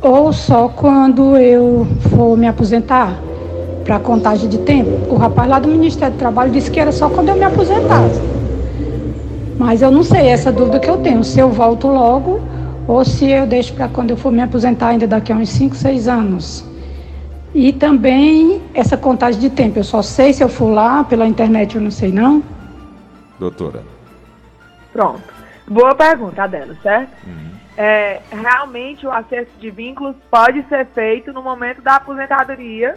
ou 0.00 0.32
só 0.32 0.68
quando 0.68 1.36
eu 1.36 1.86
for 2.10 2.36
me 2.36 2.48
aposentar? 2.48 3.20
Para 3.84 3.98
contagem 3.98 4.48
de 4.48 4.58
tempo? 4.58 4.90
O 5.12 5.16
rapaz 5.16 5.48
lá 5.48 5.58
do 5.58 5.68
Ministério 5.68 6.14
do 6.14 6.18
Trabalho 6.18 6.50
disse 6.50 6.70
que 6.70 6.80
era 6.80 6.92
só 6.92 7.08
quando 7.08 7.28
eu 7.28 7.36
me 7.36 7.44
aposentasse. 7.44 8.20
Mas 9.62 9.80
eu 9.80 9.92
não 9.92 10.02
sei, 10.02 10.26
essa 10.26 10.50
dúvida 10.50 10.80
que 10.80 10.90
eu 10.90 10.98
tenho, 10.98 11.22
se 11.22 11.38
eu 11.38 11.48
volto 11.48 11.86
logo 11.86 12.40
ou 12.88 13.04
se 13.04 13.30
eu 13.30 13.46
deixo 13.46 13.72
para 13.74 13.88
quando 13.88 14.10
eu 14.10 14.16
for 14.16 14.32
me 14.32 14.42
aposentar 14.42 14.88
ainda 14.88 15.06
daqui 15.06 15.32
a 15.32 15.36
uns 15.36 15.50
5, 15.50 15.76
6 15.76 16.08
anos. 16.08 16.64
E 17.54 17.72
também 17.72 18.60
essa 18.74 18.96
contagem 18.96 19.40
de 19.40 19.50
tempo, 19.50 19.78
eu 19.78 19.84
só 19.84 20.02
sei 20.02 20.32
se 20.32 20.42
eu 20.42 20.48
for 20.48 20.68
lá 20.68 21.04
pela 21.04 21.26
internet, 21.28 21.76
eu 21.76 21.80
não 21.80 21.92
sei 21.92 22.10
não. 22.10 22.42
Doutora. 23.38 23.84
Pronto. 24.92 25.22
Boa 25.68 25.94
pergunta 25.94 26.48
dela, 26.48 26.76
certo? 26.82 27.12
Uhum. 27.24 27.52
É, 27.76 28.20
realmente 28.32 29.06
o 29.06 29.12
acerto 29.12 29.52
de 29.60 29.70
vínculos 29.70 30.16
pode 30.28 30.64
ser 30.64 30.86
feito 30.86 31.32
no 31.32 31.40
momento 31.40 31.80
da 31.80 31.96
aposentadoria, 31.96 32.96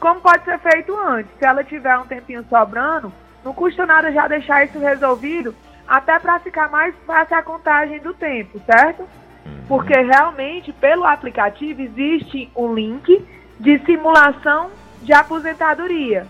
como 0.00 0.20
pode 0.20 0.44
ser 0.44 0.58
feito 0.58 0.92
antes. 0.98 1.30
Se 1.38 1.44
ela 1.44 1.62
tiver 1.62 1.96
um 1.98 2.06
tempinho 2.06 2.44
sobrando, 2.50 3.12
não 3.44 3.54
custa 3.54 3.86
nada 3.86 4.10
já 4.10 4.26
deixar 4.26 4.64
isso 4.64 4.78
resolvido, 4.78 5.54
até 5.90 6.20
para 6.20 6.38
ficar 6.38 6.70
mais 6.70 6.94
fácil 7.04 7.36
a 7.36 7.42
contagem 7.42 7.98
do 7.98 8.14
tempo, 8.14 8.60
certo? 8.64 9.00
Uhum. 9.44 9.64
Porque 9.66 9.92
realmente, 9.92 10.72
pelo 10.72 11.04
aplicativo, 11.04 11.82
existe 11.82 12.48
um 12.54 12.72
link 12.72 13.26
de 13.58 13.78
simulação 13.80 14.70
de 15.02 15.12
aposentadoria. 15.12 16.28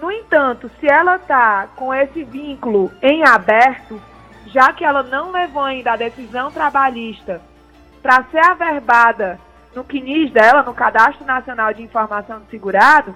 No 0.00 0.10
entanto, 0.10 0.70
se 0.80 0.90
ela 0.90 1.16
está 1.16 1.68
com 1.76 1.92
esse 1.92 2.24
vínculo 2.24 2.90
em 3.02 3.22
aberto, 3.26 4.00
já 4.46 4.72
que 4.72 4.86
ela 4.86 5.02
não 5.02 5.32
levou 5.32 5.64
ainda 5.64 5.92
a 5.92 5.96
decisão 5.96 6.50
trabalhista 6.50 7.42
para 8.02 8.24
ser 8.30 8.42
averbada 8.42 9.38
no 9.74 9.84
CNIS 9.84 10.30
dela, 10.30 10.62
no 10.62 10.72
Cadastro 10.72 11.26
Nacional 11.26 11.74
de 11.74 11.82
Informação 11.82 12.40
do 12.40 12.48
Segurado, 12.48 13.14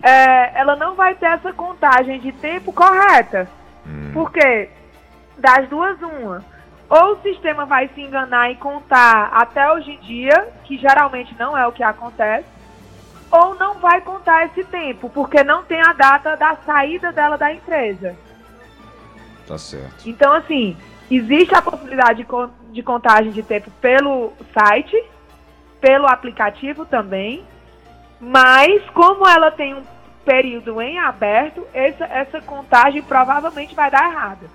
é, 0.00 0.56
ela 0.56 0.76
não 0.76 0.94
vai 0.94 1.16
ter 1.16 1.26
essa 1.26 1.52
contagem 1.52 2.20
de 2.20 2.30
tempo 2.30 2.72
correta. 2.72 3.48
Hum. 3.84 4.10
Porque 4.12 4.70
das 5.38 5.68
duas, 5.68 6.00
uma. 6.02 6.44
Ou 6.88 7.12
o 7.12 7.22
sistema 7.22 7.64
vai 7.64 7.88
se 7.94 8.00
enganar 8.00 8.50
e 8.50 8.56
contar 8.56 9.30
até 9.32 9.70
hoje 9.72 9.92
em 9.92 10.00
dia, 10.00 10.48
que 10.64 10.76
geralmente 10.78 11.34
não 11.38 11.56
é 11.56 11.66
o 11.66 11.72
que 11.72 11.82
acontece, 11.82 12.46
ou 13.30 13.54
não 13.54 13.78
vai 13.80 14.00
contar 14.00 14.46
esse 14.46 14.62
tempo, 14.64 15.10
porque 15.10 15.42
não 15.42 15.64
tem 15.64 15.80
a 15.80 15.92
data 15.92 16.36
da 16.36 16.56
saída 16.56 17.10
dela 17.10 17.36
da 17.36 17.52
empresa. 17.52 18.14
Tá 19.46 19.58
certo. 19.58 20.08
Então, 20.08 20.32
assim, 20.32 20.76
existe 21.10 21.54
a 21.54 21.62
possibilidade 21.62 22.26
de, 22.70 22.82
contagem 22.82 23.32
de 23.32 23.42
tempo 23.42 23.70
pelo 23.80 24.32
site, 24.52 25.02
pelo 25.80 26.06
aplicativo 26.06 26.86
também, 26.86 27.44
mas 28.20 28.82
como 28.90 29.26
ela 29.26 29.50
tem 29.50 29.74
um 29.74 29.82
período 30.24 30.80
em 30.80 30.98
aberto, 30.98 31.66
essa, 31.74 32.04
essa 32.04 32.40
contagem 32.40 33.02
provavelmente 33.02 33.74
vai 33.74 33.90
dar 33.90 34.10
errada. 34.10 34.46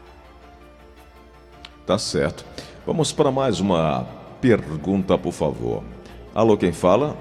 Tá 1.86 1.98
certo. 1.98 2.46
Vamos 2.86 3.12
para 3.12 3.32
mais 3.32 3.60
uma 3.60 4.06
pergunta, 4.42 5.18
por 5.18 5.34
favor. 5.34 5.84
Alô, 6.34 6.56
quem 6.58 6.72
fala? 6.72 7.16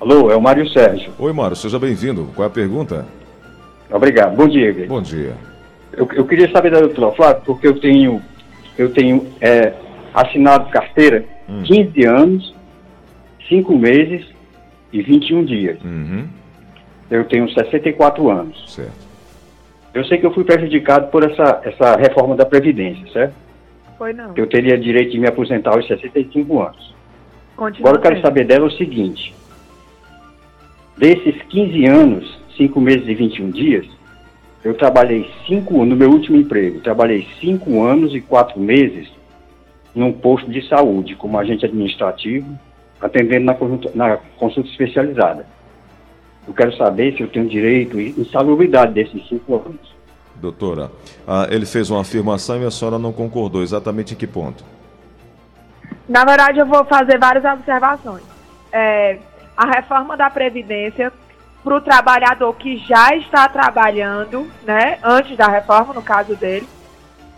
Alô, 0.00 0.30
é 0.30 0.36
o 0.36 0.40
Mário 0.40 0.68
Sérgio. 0.70 1.12
Oi, 1.18 1.32
Mário, 1.32 1.56
seja 1.56 1.78
bem-vindo. 1.78 2.30
Qual 2.34 2.44
é 2.44 2.48
a 2.48 2.52
pergunta? 2.52 3.06
Obrigado. 3.90 4.36
Bom 4.36 4.48
dia, 4.48 4.72
Gui. 4.72 4.86
Bom 4.86 5.02
dia. 5.02 5.34
Eu, 5.92 6.08
eu, 6.12 6.24
queria 6.24 6.50
saber 6.52 6.70
da 6.70 6.80
doutora 6.80 7.12
Flávia, 7.16 7.42
porque 7.44 7.66
eu 7.66 7.80
tenho, 7.80 8.22
eu 8.76 8.92
tenho 8.92 9.26
é, 9.40 9.74
assinado 10.14 10.70
carteira 10.70 11.24
hum. 11.48 11.62
15 11.64 12.04
anos, 12.06 12.54
5 13.48 13.76
meses 13.76 14.26
e 14.92 15.02
21 15.02 15.44
dias. 15.44 15.78
Uhum. 15.82 16.28
Eu 17.10 17.24
tenho 17.24 17.52
64 17.52 18.30
anos. 18.30 18.72
Certo. 18.72 19.07
Eu 19.98 20.04
sei 20.04 20.18
que 20.18 20.26
eu 20.26 20.32
fui 20.32 20.44
prejudicado 20.44 21.08
por 21.08 21.24
essa, 21.28 21.60
essa 21.64 21.96
reforma 21.96 22.36
da 22.36 22.46
Previdência, 22.46 23.04
certo? 23.12 23.34
Foi 23.98 24.12
não. 24.12 24.32
Eu 24.36 24.46
teria 24.46 24.78
direito 24.78 25.10
de 25.10 25.18
me 25.18 25.26
aposentar 25.26 25.74
aos 25.74 25.88
65 25.88 26.62
anos. 26.62 26.94
Continua 27.56 27.90
Agora 27.90 27.96
eu 27.96 28.02
quero 28.02 28.20
saber 28.24 28.44
dela 28.44 28.66
o 28.66 28.70
seguinte. 28.70 29.34
Desses 30.96 31.42
15 31.48 31.86
anos, 31.86 32.38
5 32.56 32.80
meses 32.80 33.08
e 33.08 33.14
21 33.16 33.50
dias, 33.50 33.86
eu 34.62 34.72
trabalhei 34.74 35.28
5 35.48 35.84
no 35.84 35.96
meu 35.96 36.10
último 36.10 36.36
emprego, 36.36 36.80
trabalhei 36.80 37.26
5 37.40 37.82
anos 37.82 38.14
e 38.14 38.20
4 38.20 38.60
meses 38.60 39.10
num 39.92 40.12
posto 40.12 40.48
de 40.48 40.64
saúde, 40.68 41.16
como 41.16 41.36
agente 41.36 41.66
administrativo, 41.66 42.46
atendendo 43.00 43.46
na 43.46 43.54
consulta, 43.54 43.90
na 43.96 44.16
consulta 44.36 44.68
especializada. 44.70 45.44
Eu 46.48 46.54
quero 46.54 46.74
saber 46.76 47.14
se 47.14 47.22
eu 47.22 47.28
tenho 47.28 47.46
direito 47.46 48.00
e 48.00 48.18
insalubridade 48.18 48.94
desses 48.94 49.28
5 49.28 49.54
anos. 49.54 49.94
Doutora, 50.36 50.90
ah, 51.26 51.46
ele 51.50 51.66
fez 51.66 51.90
uma 51.90 52.00
afirmação 52.00 52.62
e 52.62 52.64
a 52.64 52.70
senhora 52.70 52.98
não 52.98 53.12
concordou. 53.12 53.62
Exatamente 53.62 54.14
em 54.14 54.16
que 54.16 54.26
ponto? 54.26 54.64
Na 56.08 56.24
verdade, 56.24 56.58
eu 56.58 56.64
vou 56.66 56.86
fazer 56.86 57.18
várias 57.18 57.44
observações. 57.44 58.22
É, 58.72 59.18
a 59.54 59.66
reforma 59.66 60.16
da 60.16 60.30
Previdência 60.30 61.12
para 61.62 61.76
o 61.76 61.80
trabalhador 61.82 62.54
que 62.54 62.78
já 62.78 63.14
está 63.14 63.46
trabalhando, 63.48 64.50
né, 64.64 64.98
antes 65.02 65.36
da 65.36 65.48
reforma, 65.48 65.92
no 65.92 66.02
caso 66.02 66.34
dele, 66.34 66.66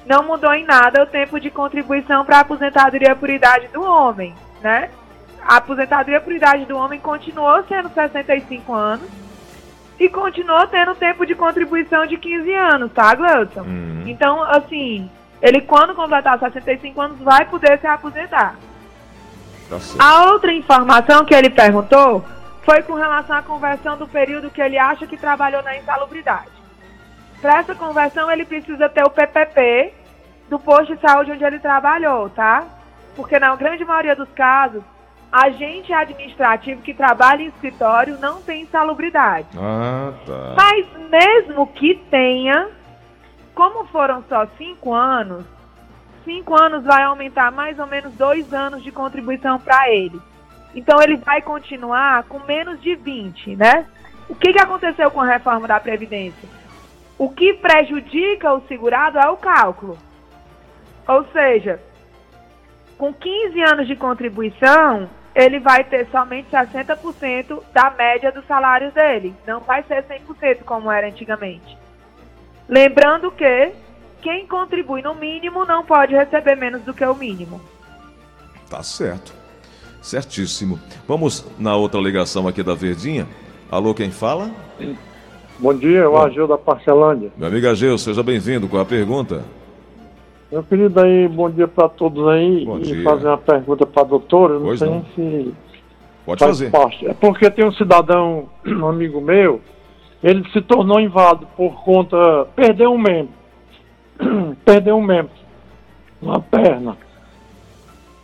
não 0.07 0.23
mudou 0.23 0.53
em 0.55 0.65
nada 0.65 1.03
o 1.03 1.07
tempo 1.07 1.41
de 1.41 1.51
contribuição 1.51 2.25
para 2.25 2.39
a 2.39 2.41
aposentadoria 2.41 3.17
por 3.17 3.29
idade 3.29 3.67
do 3.73 3.83
homem, 3.83 4.35
né? 4.63 4.91
A 5.43 5.57
aposentadoria 5.57 6.21
por 6.21 6.33
idade 6.33 6.65
do 6.67 6.77
homem 6.77 7.01
continuou 7.01 7.65
sendo 7.65 7.89
65 7.91 8.73
anos 8.73 9.09
e 9.99 10.09
continuou 10.09 10.67
tendo 10.67 10.95
tempo 10.95 11.27
de 11.27 11.35
contribuição 11.35 12.07
de 12.07 12.17
15 12.17 12.53
anos, 12.55 12.93
tá, 12.93 13.15
Gleudson? 13.15 13.61
Uhum. 13.61 14.05
Então, 14.07 14.43
assim, 14.43 15.11
ele 15.43 15.61
quando 15.61 15.95
completar 15.95 16.39
65 16.39 17.01
anos 17.01 17.19
vai 17.19 17.45
poder 17.47 17.79
se 17.79 17.87
aposentar. 17.87 18.57
Tá 19.69 19.79
a 19.99 20.25
outra 20.33 20.53
informação 20.53 21.25
que 21.25 21.35
ele 21.35 21.51
perguntou 21.51 22.25
foi 22.63 22.83
com 22.83 22.95
relação 22.95 23.37
à 23.37 23.43
conversão 23.43 23.97
do 23.97 24.07
período 24.07 24.51
que 24.51 24.61
ele 24.61 24.79
acha 24.79 25.07
que 25.07 25.17
trabalhou 25.17 25.63
na 25.63 25.77
insalubridade. 25.77 26.51
Para 27.41 27.59
essa 27.59 27.75
conversão, 27.75 28.31
ele 28.31 28.45
precisa 28.45 28.89
ter 28.89 29.03
o 29.05 29.11
PPP 29.11 29.95
do 30.49 30.59
posto 30.59 30.95
de 30.95 31.01
saúde 31.01 31.33
onde 31.33 31.45
ele 31.45 31.59
trabalhou, 31.59 32.29
tá? 32.31 32.65
Porque 33.17 33.39
na 33.39 33.55
grande 33.57 33.85
maioria 33.85 34.15
dos 34.15 34.31
casos, 34.33 34.83
agente 35.31 35.93
administrativo 35.93 36.83
que 36.83 36.93
trabalha 36.93 37.43
em 37.43 37.49
escritório 37.49 38.19
não 38.19 38.43
tem 38.43 38.63
insalubridade. 38.63 39.47
Ah, 39.57 40.13
tá. 40.27 40.55
Mas 40.57 40.87
mesmo 41.09 41.67
que 41.69 41.95
tenha, 42.11 42.69
como 43.55 43.87
foram 43.87 44.25
só 44.29 44.47
cinco 44.59 44.93
anos, 44.93 45.45
cinco 46.25 46.61
anos 46.61 46.85
vai 46.85 47.03
aumentar 47.03 47.53
mais 47.53 47.79
ou 47.79 47.87
menos 47.87 48.13
dois 48.15 48.53
anos 48.53 48.83
de 48.83 48.91
contribuição 48.91 49.59
para 49.59 49.91
ele. 49.91 50.21
Então 50.75 51.01
ele 51.03 51.17
vai 51.17 51.41
continuar 51.43 52.25
com 52.25 52.39
menos 52.41 52.81
de 52.81 52.95
20, 52.95 53.57
né? 53.57 53.87
O 54.29 54.35
que, 54.35 54.53
que 54.53 54.61
aconteceu 54.61 55.11
com 55.11 55.21
a 55.21 55.27
reforma 55.27 55.67
da 55.67 55.81
Previdência? 55.81 56.49
O 57.19 57.29
que 57.29 57.55
prejudica 57.55 58.53
o 58.53 58.63
segurado 58.67 59.19
é 59.19 59.29
o 59.29 59.37
cálculo. 59.37 59.99
Ou 61.07 61.25
seja, 61.33 61.81
com 62.97 63.13
15 63.13 63.61
anos 63.63 63.87
de 63.89 63.97
contribuição, 63.97 65.09
ele 65.35 65.61
vai 65.61 65.85
ter 65.85 66.09
somente 66.11 66.51
60% 66.51 67.63
da 67.73 67.91
média 67.91 68.33
dos 68.33 68.47
salários 68.47 68.93
dele. 68.93 69.35
Não 69.47 69.61
vai 69.61 69.83
ser 69.85 70.05
100% 70.05 70.65
como 70.65 70.91
era 70.91 71.07
antigamente. 71.07 71.79
Lembrando 72.69 73.31
que 73.31 73.73
quem 74.21 74.47
contribui 74.47 75.03
no 75.03 75.15
mínimo 75.15 75.65
não 75.65 75.85
pode 75.85 76.15
receber 76.15 76.57
menos 76.57 76.83
do 76.83 76.93
que 76.93 77.05
o 77.05 77.15
mínimo. 77.15 77.61
Tá 78.69 78.83
certo. 78.83 79.33
Certíssimo. 80.03 80.79
Vamos 81.07 81.47
na 81.59 81.77
outra 81.77 82.01
ligação 82.01 82.49
aqui 82.49 82.63
da 82.63 82.75
Verdinha. 82.75 83.27
Alô, 83.71 83.95
quem 83.95 84.11
fala? 84.11 84.51
Bom 85.59 85.75
dia, 85.75 86.09
o 86.09 86.19
Agil 86.19 86.47
da 86.47 86.57
Parcelândia. 86.57 87.31
Meu 87.37 87.49
amigo 87.49 87.69
Agil, 87.69 87.99
seja 87.99 88.23
bem-vindo. 88.23 88.69
Qual 88.69 88.81
a 88.81 88.87
pergunta? 88.87 89.45
Meu 90.51 90.63
querido 90.65 91.01
aí, 91.01 91.29
bom 91.29 91.49
dia 91.49 91.69
para 91.69 91.89
todos 91.89 92.27
aí. 92.29 92.65
Bom 92.65 92.79
e 92.79 92.83
dia. 92.83 93.03
fazer 93.05 93.29
uma 93.29 93.39
pergunta 93.39 93.87
para 93.87 94.03
a 94.03 94.07
doutora, 94.07 94.55
não 94.55 94.63
Pois 94.67 94.79
sei 94.81 94.89
não. 94.91 95.05
se 95.15 95.55
Pode 96.27 96.41
faz 96.41 96.59
fazer. 96.59 96.71
parte. 96.71 97.07
É 97.07 97.15
porque 97.15 97.51
tem 97.51 97.65
um 97.65 97.73
cidadão, 97.73 98.49
um 98.67 98.87
amigo 98.87 99.21
meu, 99.21 99.61
ele 100.23 100.45
se 100.51 100.61
tornou 100.63 100.99
inválido 101.01 101.47
por 101.57 101.85
conta. 101.85 102.47
Perdeu 102.57 102.93
um 102.93 102.99
membro. 102.99 103.33
perdeu 104.65 104.97
um 104.97 105.03
membro. 105.03 105.31
uma 106.21 106.41
perna. 106.41 106.97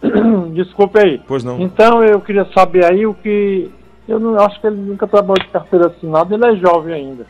Desculpe 0.52 0.98
aí. 0.98 1.20
Pois 1.28 1.44
não. 1.44 1.60
Então 1.60 2.02
eu 2.02 2.20
queria 2.20 2.44
saber 2.52 2.84
aí 2.84 3.06
o 3.06 3.14
que. 3.14 3.70
Eu 4.08 4.18
não 4.20 4.38
acho 4.38 4.60
que 4.60 4.66
ele 4.66 4.76
nunca 4.76 5.06
trabalhou 5.06 5.38
de 5.44 5.48
carteira 5.48 5.86
assinada, 5.88 6.34
ele 6.34 6.46
é 6.46 6.56
jovem 6.56 6.94
ainda. 6.94 7.26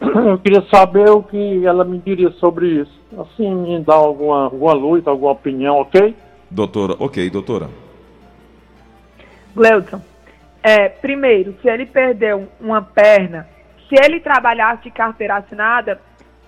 Eu 0.00 0.38
queria 0.38 0.62
saber 0.70 1.10
o 1.10 1.22
que 1.22 1.66
ela 1.66 1.84
me 1.84 1.98
diria 1.98 2.30
sobre 2.32 2.66
isso. 2.82 3.00
Assim, 3.18 3.52
me 3.52 3.80
dar 3.82 3.94
alguma, 3.94 4.44
alguma 4.44 4.72
luz, 4.72 5.06
alguma 5.06 5.32
opinião, 5.32 5.76
ok? 5.76 6.14
Doutora, 6.50 6.94
ok, 6.98 7.28
doutora. 7.30 7.68
Gleudson, 9.54 10.00
é, 10.62 10.88
primeiro, 10.88 11.54
se 11.60 11.68
ele 11.68 11.84
perdeu 11.84 12.48
uma 12.60 12.80
perna, 12.80 13.48
se 13.88 13.96
ele 14.04 14.20
trabalhasse 14.20 14.84
de 14.84 14.90
carteira 14.90 15.36
assinada, 15.36 16.00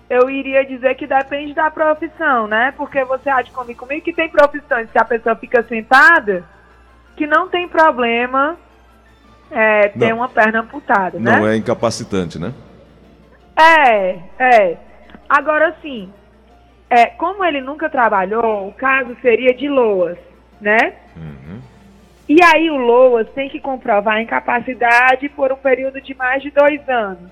eu 0.09 0.31
iria 0.31 0.65
dizer 0.65 0.95
que 0.95 1.07
depende 1.07 1.55
da 1.55 1.71
profissão, 1.71 2.47
né? 2.47 2.73
Porque 2.77 3.05
você 3.05 3.29
há 3.29 3.43
de 3.43 3.51
comigo 3.51 3.81
comigo 3.81 4.05
que 4.05 4.13
tem 4.13 4.29
profissões 4.29 4.91
que 4.91 4.99
a 4.99 5.05
pessoa 5.05 5.35
fica 5.37 5.63
sentada, 5.65 6.45
que 7.17 7.27
não 7.27 7.49
tem 7.49 7.69
problema 7.69 8.57
é, 9.51 9.89
ter 9.89 10.11
Não. 10.11 10.19
uma 10.19 10.29
perna 10.29 10.61
amputada, 10.61 11.19
né? 11.19 11.37
Não 11.39 11.47
é 11.47 11.57
incapacitante, 11.57 12.39
né? 12.39 12.53
É, 13.61 14.19
é. 14.39 14.77
Agora 15.29 15.77
sim, 15.83 16.13
é, 16.89 17.07
como 17.07 17.45
ele 17.45 17.61
nunca 17.61 17.89
trabalhou, 17.89 18.69
o 18.69 18.73
caso 18.73 19.17
seria 19.21 19.55
de 19.55 19.69
LOAS, 19.69 20.19
né? 20.61 20.95
E 22.29 22.39
aí 22.43 22.71
o 22.71 22.77
LOAS 22.77 23.29
tem 23.31 23.49
que 23.49 23.61
comprovar 23.61 24.17
a 24.17 24.23
incapacidade 24.23 25.29
por 25.29 25.53
um 25.53 25.57
período 25.57 26.01
de 26.01 26.15
mais 26.15 26.43
de 26.43 26.51
dois 26.51 26.89
anos. 26.89 27.31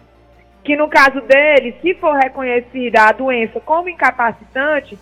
Que 0.63 0.77
no 0.77 0.89
caso 0.89 1.21
dele, 1.23 1.77
se 1.81 1.95
for 1.95 2.15
reconhecida 2.15 3.03
a 3.03 3.13
doença 3.13 3.59
como 3.61 3.89
incapacitante, 3.89 4.99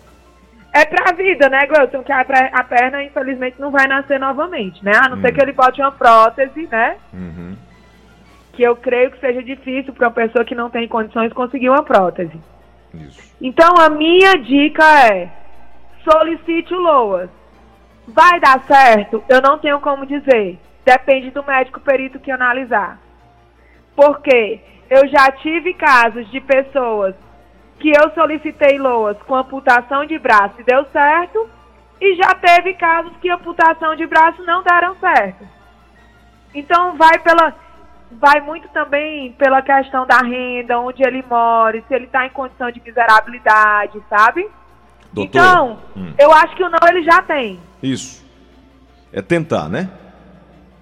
é 0.73 0.85
pra 0.85 1.11
vida, 1.11 1.49
né, 1.49 1.65
Gleuton? 1.65 2.03
Que 2.03 2.11
a, 2.11 2.21
a 2.21 2.63
perna, 2.63 3.03
infelizmente, 3.03 3.59
não 3.59 3.71
vai 3.71 3.87
nascer 3.87 4.19
novamente, 4.19 4.83
né? 4.83 4.93
A 4.95 5.09
não 5.09 5.19
ser 5.19 5.31
que 5.31 5.41
ele 5.41 5.51
bote 5.51 5.81
uma 5.81 5.91
prótese, 5.91 6.67
né? 6.67 6.97
Uhum. 7.13 7.55
Que 8.57 8.63
eu 8.63 8.75
creio 8.75 9.11
que 9.11 9.19
seja 9.19 9.43
difícil 9.43 9.93
para 9.93 10.07
uma 10.07 10.13
pessoa 10.13 10.43
que 10.43 10.55
não 10.55 10.67
tem 10.67 10.87
condições 10.87 11.31
conseguir 11.31 11.69
uma 11.69 11.83
prótese. 11.83 12.41
Isso. 12.91 13.35
Então 13.39 13.75
a 13.77 13.87
minha 13.87 14.33
dica 14.33 14.83
é: 15.05 15.29
solicite 16.03 16.73
o 16.73 16.79
LOAS. 16.79 17.29
Vai 18.07 18.39
dar 18.39 18.63
certo? 18.63 19.23
Eu 19.29 19.43
não 19.43 19.59
tenho 19.59 19.79
como 19.79 20.07
dizer. 20.07 20.57
Depende 20.83 21.29
do 21.29 21.43
médico 21.43 21.79
perito 21.79 22.19
que 22.19 22.31
analisar. 22.31 22.97
Porque 23.95 24.59
eu 24.89 25.07
já 25.07 25.29
tive 25.33 25.75
casos 25.75 26.27
de 26.31 26.41
pessoas 26.41 27.13
que 27.79 27.89
eu 27.89 28.09
solicitei 28.15 28.79
LOAS 28.79 29.21
com 29.27 29.35
amputação 29.35 30.03
de 30.03 30.17
braço 30.17 30.55
e 30.59 30.63
deu 30.63 30.83
certo, 30.85 31.47
e 32.01 32.15
já 32.15 32.33
teve 32.33 32.73
casos 32.73 33.15
que 33.21 33.29
amputação 33.29 33.95
de 33.95 34.07
braço 34.07 34.43
não 34.45 34.63
deram 34.63 34.95
certo. 34.95 35.47
Então 36.55 36.97
vai 36.97 37.19
pela 37.19 37.66
vai 38.11 38.39
muito 38.41 38.67
também 38.69 39.31
pela 39.33 39.61
questão 39.61 40.05
da 40.07 40.19
renda, 40.19 40.79
onde 40.79 41.03
ele 41.05 41.23
mora, 41.29 41.81
se 41.87 41.93
ele 41.93 42.05
está 42.05 42.25
em 42.25 42.29
condição 42.29 42.71
de 42.71 42.81
miserabilidade, 42.85 44.01
sabe? 44.09 44.47
Doutora. 45.11 45.45
Então, 45.45 45.79
Hum. 45.95 46.13
eu 46.17 46.31
acho 46.31 46.55
que 46.55 46.63
o 46.63 46.69
não 46.69 46.79
ele 46.87 47.03
já 47.03 47.21
tem. 47.21 47.59
Isso. 47.81 48.25
É 49.11 49.21
tentar, 49.21 49.69
né? 49.69 49.89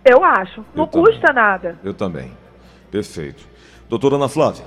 Eu 0.04 0.24
acho. 0.24 0.64
Não 0.74 0.84
Eu 0.84 0.88
também. 0.88 1.06
custa 1.12 1.34
nada. 1.34 1.80
Eu 1.84 1.94
também. 1.94 2.32
Perfeito. 2.92 3.44
Doutora 3.90 4.16
Ana 4.16 4.30
Flávia, 4.30 4.64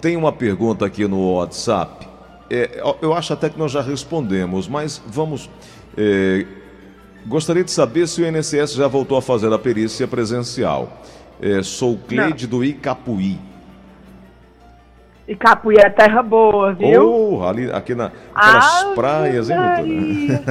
tem 0.00 0.16
uma 0.16 0.32
pergunta 0.32 0.84
aqui 0.86 1.06
no 1.06 1.34
WhatsApp. 1.34 2.06
É, 2.50 2.82
eu 3.00 3.14
acho 3.14 3.32
até 3.32 3.48
que 3.48 3.58
nós 3.58 3.72
já 3.72 3.80
respondemos, 3.80 4.68
mas 4.68 5.02
vamos. 5.06 5.48
é, 5.96 6.46
gostaria 7.26 7.62
de 7.64 7.70
saber 7.70 8.06
se 8.06 8.20
o 8.22 8.26
INSS 8.26 8.74
já 8.74 8.86
voltou 8.88 9.16
a 9.16 9.22
fazer 9.22 9.52
a 9.52 9.58
perícia 9.58 10.06
presencial. 10.08 10.88
É, 11.42 11.62
sou 11.62 11.98
Cleide 11.98 12.46
do 12.46 12.62
Icapuí. 12.64 13.38
E 15.26 15.36
Capuí 15.36 15.76
é 15.76 15.88
terra 15.88 16.22
boa, 16.22 16.72
viu? 16.72 17.38
Oh, 17.40 17.44
ali, 17.46 17.70
aqui 17.72 17.94
na, 17.94 18.10
aquelas 18.34 18.82
Ave 18.84 18.94
praias, 18.94 19.50
hein, 19.50 19.56
doutora? 19.56 19.76
Maria. 19.76 20.42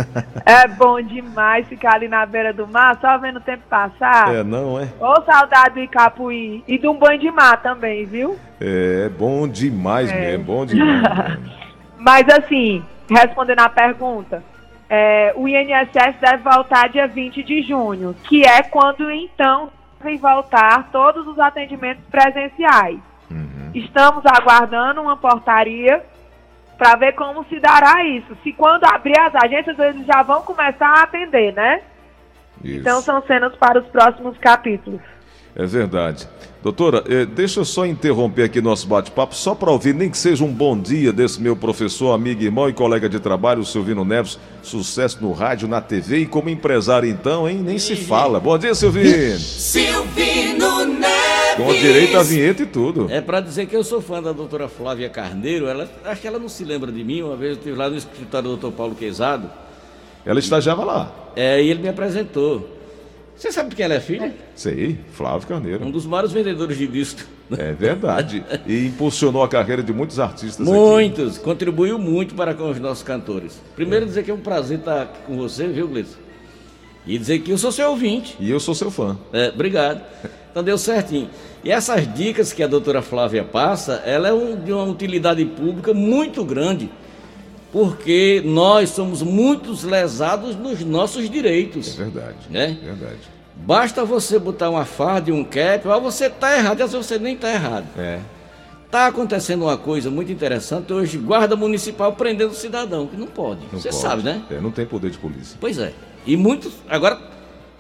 É 0.46 0.68
bom 0.68 1.02
demais 1.02 1.68
ficar 1.68 1.96
ali 1.96 2.08
na 2.08 2.26
beira 2.26 2.54
do 2.54 2.66
mar, 2.68 2.98
só 3.00 3.18
vendo 3.18 3.38
o 3.38 3.42
tempo 3.42 3.64
passar. 3.70 4.34
É, 4.34 4.44
não 4.44 4.80
é? 4.80 4.88
Ô, 5.00 5.22
saudade 5.24 5.76
do 5.76 5.80
Icapuí. 5.82 6.64
E 6.68 6.78
de 6.78 6.88
um 6.88 6.98
banho 6.98 7.20
de 7.20 7.30
mar 7.32 7.62
também, 7.62 8.06
viu? 8.06 8.38
É 8.60 9.10
bom 9.10 9.48
demais 9.48 10.10
É. 10.10 10.20
mesmo, 10.20 10.46
bom 10.46 10.66
demais. 10.66 11.02
mesmo. 11.02 11.52
Mas 12.00 12.28
assim, 12.30 12.84
respondendo 13.10 13.60
à 13.60 13.70
pergunta, 13.70 14.44
é, 14.90 15.34
o 15.36 15.48
INSS 15.48 16.16
deve 16.20 16.44
voltar 16.44 16.90
dia 16.90 17.08
20 17.08 17.44
de 17.44 17.62
junho, 17.62 18.16
que 18.24 18.44
é 18.44 18.64
quando 18.64 19.12
então 19.12 19.70
devem 20.02 20.18
voltar 20.18 20.90
todos 20.92 21.28
os 21.28 21.40
atendimentos 21.40 22.04
presenciais. 22.10 23.00
Estamos 23.74 24.24
aguardando 24.26 25.02
uma 25.02 25.16
portaria 25.16 26.04
para 26.78 26.98
ver 26.98 27.14
como 27.14 27.46
se 27.46 27.60
dará 27.60 28.04
isso. 28.04 28.36
Se 28.44 28.52
quando 28.52 28.84
abrir 28.84 29.18
as 29.20 29.34
agências, 29.36 29.78
eles 29.80 30.06
já 30.06 30.24
vão 30.24 30.42
começar 30.42 30.88
a 30.88 31.04
atender, 31.04 31.54
né? 31.54 31.82
Isso. 32.64 32.80
Então 32.80 33.02
são 33.02 33.22
cenas 33.24 33.56
para 33.56 33.80
os 33.80 33.88
próximos 33.88 34.38
capítulos. 34.40 35.00
É 35.56 35.66
verdade. 35.66 36.28
Doutora, 36.64 37.04
eh, 37.10 37.26
deixa 37.26 37.60
eu 37.60 37.66
só 37.66 37.86
interromper 37.86 38.44
aqui 38.44 38.62
nosso 38.62 38.88
bate-papo, 38.88 39.36
só 39.36 39.54
para 39.56 39.72
ouvir, 39.72 39.94
nem 39.96 40.10
que 40.10 40.18
seja 40.18 40.44
um 40.44 40.54
bom 40.54 40.80
dia 40.80 41.12
desse 41.12 41.42
meu 41.42 41.56
professor, 41.56 42.14
amigo, 42.14 42.42
irmão 42.42 42.70
e 42.70 42.74
colega 42.74 43.10
de 43.10 43.20
trabalho, 43.20 43.62
o 43.62 43.66
Silvino 43.66 44.06
Neves. 44.06 44.40
Sucesso 44.62 45.18
no 45.22 45.32
rádio, 45.34 45.68
na 45.68 45.82
TV 45.82 46.20
e 46.20 46.26
como 46.26 46.50
empresário, 46.50 47.10
então, 47.10 47.50
hein? 47.50 47.58
Nem 47.58 47.80
se 47.80 47.96
fala. 47.96 48.40
Bom 48.40 48.58
dia, 48.58 48.74
Silvino. 48.76 49.38
Silvino 49.40 50.86
Neves. 50.86 51.12
Com 51.58 51.74
direito 51.74 52.18
à 52.18 52.24
vinheta 52.24 52.64
e 52.64 52.66
tudo. 52.66 53.08
É 53.10 53.20
para 53.20 53.42
dizer 53.42 53.66
que 53.66 53.76
eu 53.76 53.84
sou 53.84 54.00
fã 54.00 54.22
da 54.22 54.32
doutora 54.32 54.70
Flávia 54.70 55.10
Carneiro. 55.10 55.68
Ela, 55.68 55.90
acho 56.06 56.22
que 56.22 56.28
ela 56.28 56.40
não 56.40 56.48
se 56.48 56.64
lembra 56.64 56.92
de 56.92 57.04
mim. 57.04 57.24
Uma 57.24 57.36
vez 57.36 57.52
eu 57.54 57.58
estive 57.58 57.76
lá 57.76 57.90
no 57.90 57.98
escritório 57.98 58.50
do 58.50 58.56
doutor 58.58 58.72
Paulo 58.76 58.96
Quezado 58.96 59.50
Ela 60.26 60.40
estagiava 60.40 60.84
lá. 60.86 61.12
é, 61.36 61.62
e 61.62 61.70
ele 61.70 61.82
me 61.82 61.90
apresentou. 61.90 62.71
Você 63.42 63.52
sabe 63.52 63.70
de 63.72 63.76
quem 63.76 63.86
ela 63.86 63.96
é 63.96 64.00
filha? 64.00 64.36
Sei, 64.56 65.00
Flávio 65.14 65.48
Carneiro. 65.48 65.84
Um 65.84 65.90
dos 65.90 66.06
maiores 66.06 66.32
vendedores 66.32 66.78
de 66.78 66.86
disco. 66.86 67.22
É 67.58 67.72
verdade. 67.72 68.46
E 68.68 68.86
impulsionou 68.86 69.42
a 69.42 69.48
carreira 69.48 69.82
de 69.82 69.92
muitos 69.92 70.20
artistas 70.20 70.68
aqui. 70.68 70.78
Muitos, 70.78 71.40
contribuiu 71.40 71.98
muito 71.98 72.36
para 72.36 72.54
com 72.54 72.70
os 72.70 72.78
nossos 72.80 73.02
cantores. 73.04 73.60
Primeiro 73.76 74.06
dizer 74.06 74.22
que 74.24 74.30
é 74.30 74.34
um 74.34 74.40
prazer 74.40 74.78
estar 74.78 75.02
aqui 75.02 75.22
com 75.26 75.36
você, 75.38 75.68
viu, 75.68 75.88
Gleice? 75.88 76.18
E 77.04 77.18
dizer 77.18 77.40
que 77.40 77.50
eu 77.50 77.58
sou 77.58 77.72
seu 77.72 77.90
ouvinte. 77.90 78.38
E 78.40 78.48
eu 78.52 78.60
sou 78.60 78.76
seu 78.76 78.92
fã. 78.92 79.18
É, 79.34 79.50
obrigado. 79.50 80.04
Então 80.52 80.64
deu 80.64 80.78
certinho. 80.78 81.28
E 81.64 81.72
essas 81.72 82.14
dicas 82.14 82.54
que 82.54 82.62
a 82.62 82.68
doutora 82.68 83.02
Flávia 83.02 83.44
passa, 83.44 84.04
ela 84.06 84.28
é 84.28 84.34
um- 84.34 84.56
de 84.56 84.72
uma 84.72 84.84
utilidade 84.84 85.44
pública 85.46 85.96
muito 85.96 86.46
grande, 86.46 86.92
porque 87.72 88.42
nós 88.46 88.90
somos 88.90 89.22
muitos 89.22 89.84
lesados 89.84 90.56
nos 90.56 90.84
nossos 90.84 91.30
direitos. 91.30 92.00
É 92.00 92.04
verdade. 92.04 92.38
Né? 92.50 92.78
Verdade. 92.84 93.20
Basta 93.56 94.04
você 94.04 94.40
botar 94.40 94.70
uma 94.70 94.86
farda 94.86 95.30
e 95.30 95.34
um 95.34 95.44
cap, 95.44 95.88
ó, 95.88 96.00
você 96.00 96.30
tá 96.30 96.58
errado, 96.58 96.80
e 96.80 96.84
às 96.84 96.92
vezes 96.92 97.08
você 97.08 97.20
nem 97.20 97.38
tá 97.38 97.52
errado. 97.52 97.86
É. 97.98 98.20
Tá 98.90 99.08
acontecendo 99.08 99.64
uma 99.64 99.78
coisa 99.78 100.10
muito 100.10 100.32
interessante 100.32 100.92
hoje, 100.92 101.18
guarda 101.18 101.56
municipal 101.56 102.12
prendendo 102.14 102.52
o 102.52 102.56
cidadão, 102.56 103.08
que 103.08 103.16
não 103.16 103.28
pode. 103.28 103.62
Não 103.72 103.80
você 103.80 103.90
pode. 103.90 104.02
sabe, 104.02 104.24
né? 104.24 104.42
É, 104.52 104.60
não 104.60 104.72
tem 104.72 104.86
poder 104.86 105.12
de 105.12 105.18
polícia. 105.18 105.58
Pois 105.62 105.78
é. 105.78 105.94
E 106.26 106.36
muitos. 106.36 106.74
Agora, 106.90 107.18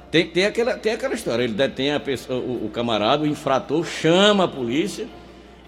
tem, 0.09 0.27
tem, 0.27 0.45
aquela, 0.45 0.75
tem 0.75 0.93
aquela 0.93 1.13
história: 1.13 1.43
ele 1.43 1.53
detém 1.53 1.93
a 1.93 1.99
pessoa, 1.99 2.39
o, 2.39 2.65
o 2.65 2.69
camarada, 2.69 3.23
o 3.23 3.27
infrator, 3.27 3.85
chama 3.85 4.45
a 4.45 4.47
polícia, 4.47 5.07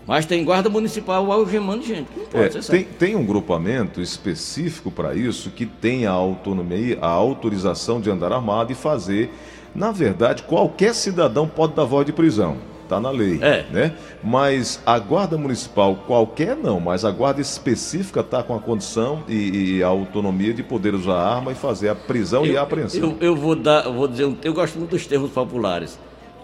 mas 0.06 0.26
tem 0.26 0.44
guarda 0.44 0.70
municipal 0.70 1.32
algemando 1.32 1.84
gente. 1.84 2.08
Não 2.16 2.26
pode, 2.26 2.46
É, 2.46 2.50
você 2.50 2.62
sabe. 2.62 2.84
tem, 2.84 2.94
tem 2.94 3.16
um 3.16 3.26
grupamento 3.26 4.02
específico 4.02 4.92
para 4.92 5.16
isso 5.16 5.50
que 5.50 5.66
tem 5.66 6.06
a 6.06 6.12
autonomia, 6.12 6.98
a 7.02 7.08
autorização 7.08 8.02
de 8.02 8.10
andar 8.10 8.32
armado 8.32 8.72
e 8.72 8.76
fazer. 8.76 9.32
Na 9.74 9.92
verdade, 9.92 10.44
qualquer 10.44 10.94
cidadão 10.94 11.48
pode 11.48 11.74
dar 11.74 11.84
voz 11.86 12.06
de 12.06 12.14
prisão. 12.14 12.58
Está 12.84 13.00
na 13.00 13.10
lei. 13.10 13.40
É. 13.42 13.66
Né? 13.72 13.94
Mas 14.22 14.80
a 14.86 15.00
guarda 15.00 15.38
municipal, 15.38 15.96
qualquer 16.06 16.56
não, 16.56 16.80
mas 16.82 17.06
a 17.06 17.10
guarda 17.12 17.40
específica 17.42 18.20
está 18.20 18.44
com 18.44 18.54
a 18.54 18.60
condição 18.60 19.24
e, 19.28 19.78
e 19.78 19.84
a 19.84 19.88
autonomia 19.88 20.54
de 20.54 20.62
poder 20.62 20.94
usar 20.94 21.16
arma 21.16 21.54
e 21.54 21.56
fazer 21.56 21.90
a 21.90 21.96
prisão 21.96 22.46
e 22.46 22.56
a 22.58 22.62
apreensão. 22.62 23.00
Eu, 23.00 23.18
eu 23.30 23.36
vou 23.36 23.56
dar, 23.56 23.86
eu 23.86 23.94
vou 23.94 24.08
dizer, 24.08 24.32
eu 24.44 24.54
gosto 24.54 24.78
muito 24.78 24.92
dos 24.92 25.08
termos 25.08 25.32
populares. 25.32 25.98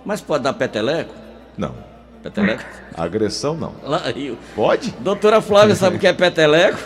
Mas 0.05 0.21
pode 0.21 0.43
dar 0.45 0.53
peteleco? 0.53 1.13
Não. 1.57 1.73
Peteleco? 2.23 2.63
Agressão 2.97 3.55
não. 3.55 3.73
Lá, 3.83 3.99
Rio. 4.09 4.37
Pode? 4.55 4.91
Doutora 4.99 5.41
Flávia 5.41 5.75
sabe 5.75 5.95
o 5.95 5.99
que 5.99 6.07
é 6.07 6.13
peteleco? 6.13 6.77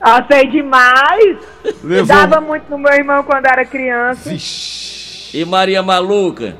Ah, 0.00 0.24
sei 0.30 0.46
demais! 0.48 1.38
Levou- 1.82 2.06
Dava 2.06 2.40
muito 2.40 2.70
no 2.70 2.78
meu 2.78 2.92
irmão 2.92 3.22
quando 3.22 3.46
era 3.46 3.64
criança. 3.64 4.30
Vixe. 4.30 5.36
E 5.36 5.44
Maria 5.44 5.82
Maluca? 5.82 6.56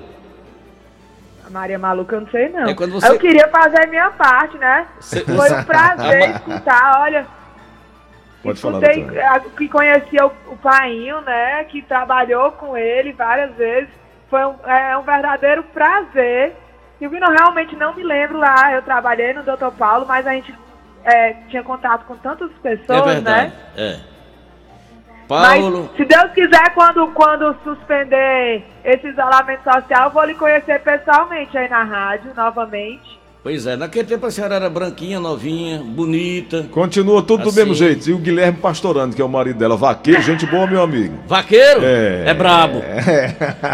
A 1.47 1.51
Maria 1.51 1.79
Maluca, 1.79 2.17
eu 2.17 2.21
não 2.21 2.29
sei 2.29 2.49
não. 2.51 2.69
É 2.69 2.75
quando 2.75 2.93
você- 2.93 3.09
Eu 3.09 3.19
queria 3.19 3.49
fazer 3.49 3.85
a 3.85 3.87
minha 3.87 4.11
parte, 4.11 4.59
né? 4.59 4.87
Cê- 5.01 5.25
Foi 5.25 5.53
um 5.53 5.65
prazer 5.65 6.31
escutar, 6.31 7.01
olha. 7.01 7.27
Pode 8.43 8.61
falar, 8.61 8.79
Escutei 8.91 9.21
a- 9.23 9.41
que 9.41 9.69
conhecia 9.69 10.27
o, 10.27 10.33
o 10.53 10.57
Painho, 10.57 11.21
né? 11.23 11.65
Que 11.65 11.83
trabalhou 11.83 12.53
com 12.53 12.77
ele 12.77 13.13
várias 13.13 13.55
vezes. 13.57 13.89
Foi 14.29 14.45
um, 14.45 14.55
é 14.67 14.97
um 14.99 15.03
verdadeiro 15.03 15.63
prazer. 15.75 16.55
Silvino, 17.01 17.27
eu 17.27 17.33
realmente 17.33 17.75
não 17.75 17.95
me 17.95 18.03
lembro 18.03 18.39
lá. 18.39 18.73
Eu 18.73 18.83
trabalhei 18.83 19.33
no 19.33 19.43
Dr. 19.43 19.73
Paulo, 19.77 20.05
mas 20.07 20.27
a 20.27 20.33
gente 20.35 20.55
é, 21.03 21.33
tinha 21.49 21.63
contato 21.63 22.05
com 22.05 22.15
tantas 22.17 22.51
É 22.63 22.77
pessoas, 22.77 23.15
verdade. 23.15 23.49
né? 23.49 23.53
É. 23.77 24.11
Mas, 25.29 25.61
Paulo. 25.63 25.91
se 25.97 26.05
Deus 26.05 26.33
quiser, 26.33 26.75
quando, 26.75 27.07
quando 27.13 27.57
suspender 27.63 28.65
esse 28.85 29.09
isolamento 29.09 29.63
social, 29.63 30.05
eu 30.05 30.11
vou 30.11 30.25
lhe 30.25 30.35
conhecer 30.35 30.81
pessoalmente 30.81 31.57
aí 31.57 31.69
na 31.69 31.85
rádio, 31.85 32.33
novamente. 32.37 33.20
Pois 33.43 33.67
é, 33.67 33.75
naquele 33.75 34.07
tempo 34.07 34.27
a 34.27 34.31
senhora 34.31 34.57
era 34.57 34.69
branquinha, 34.69 35.19
novinha, 35.19 35.83
bonita. 35.83 36.67
Continua 36.71 37.23
tudo 37.23 37.45
do 37.45 37.49
Assim. 37.49 37.61
mesmo 37.61 37.75
jeito. 37.75 38.11
E 38.11 38.13
o 38.13 38.19
Guilherme 38.19 38.59
Pastorando, 38.59 39.17
que 39.17 39.23
é 39.23 39.25
o 39.25 39.29
marido 39.31 39.59
dela, 39.59 39.79
vaqueiro, 39.79 40.21
gente 40.21 40.45
boa, 40.45 40.67
meu 40.67 40.83
amigo. 40.83 41.15
Vaqueiro? 41.27 41.81
É. 41.83 42.25
É 42.27 42.35
brabo. 42.35 42.83